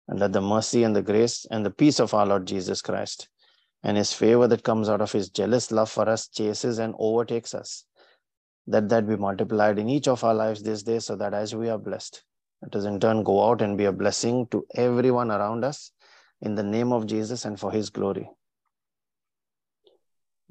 And 0.07 0.19
let 0.19 0.33
the 0.33 0.41
mercy 0.41 0.83
and 0.83 0.95
the 0.95 1.01
grace 1.01 1.45
and 1.49 1.65
the 1.65 1.71
peace 1.71 1.99
of 1.99 2.13
our 2.13 2.25
Lord 2.25 2.45
Jesus 2.45 2.81
Christ 2.81 3.29
and 3.83 3.97
his 3.97 4.13
favor 4.13 4.47
that 4.47 4.63
comes 4.63 4.89
out 4.89 5.01
of 5.01 5.11
his 5.11 5.29
jealous 5.29 5.71
love 5.71 5.89
for 5.89 6.07
us 6.07 6.27
chases 6.27 6.79
and 6.79 6.93
overtakes 6.97 7.53
us. 7.53 7.85
That 8.67 8.89
that 8.89 9.07
be 9.07 9.17
multiplied 9.17 9.77
in 9.77 9.89
each 9.89 10.07
of 10.07 10.23
our 10.23 10.33
lives 10.33 10.63
this 10.63 10.83
day 10.83 10.99
so 10.99 11.15
that 11.17 11.33
as 11.33 11.53
we 11.53 11.69
are 11.69 11.77
blessed, 11.77 12.23
let 12.63 12.75
us 12.77 12.85
in 12.85 12.99
turn 12.99 13.23
go 13.23 13.49
out 13.49 13.61
and 13.61 13.77
be 13.77 13.85
a 13.85 13.91
blessing 13.91 14.47
to 14.47 14.65
everyone 14.73 15.31
around 15.31 15.65
us 15.65 15.91
in 16.41 16.55
the 16.55 16.63
name 16.63 16.93
of 16.93 17.05
Jesus 17.05 17.43
and 17.43 17.59
for 17.59 17.71
his 17.71 17.89
glory. 17.89 18.29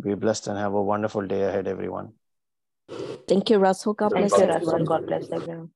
Be 0.03 0.15
blessed 0.15 0.49
and 0.49 0.59
have 0.59 0.75
a 0.75 0.83
wonderful 0.83 1.27
day 1.27 1.43
ahead, 1.43 1.67
everyone. 1.67 2.13
Thank 3.27 3.49
you, 3.49 3.59
Russell. 3.59 3.95
God 3.95 4.13
Thank 4.13 4.29
bless 4.29 4.43
you. 4.43 4.47
Russell. 4.47 4.85
God 4.85 5.07
bless 5.07 5.33
everyone. 5.33 5.71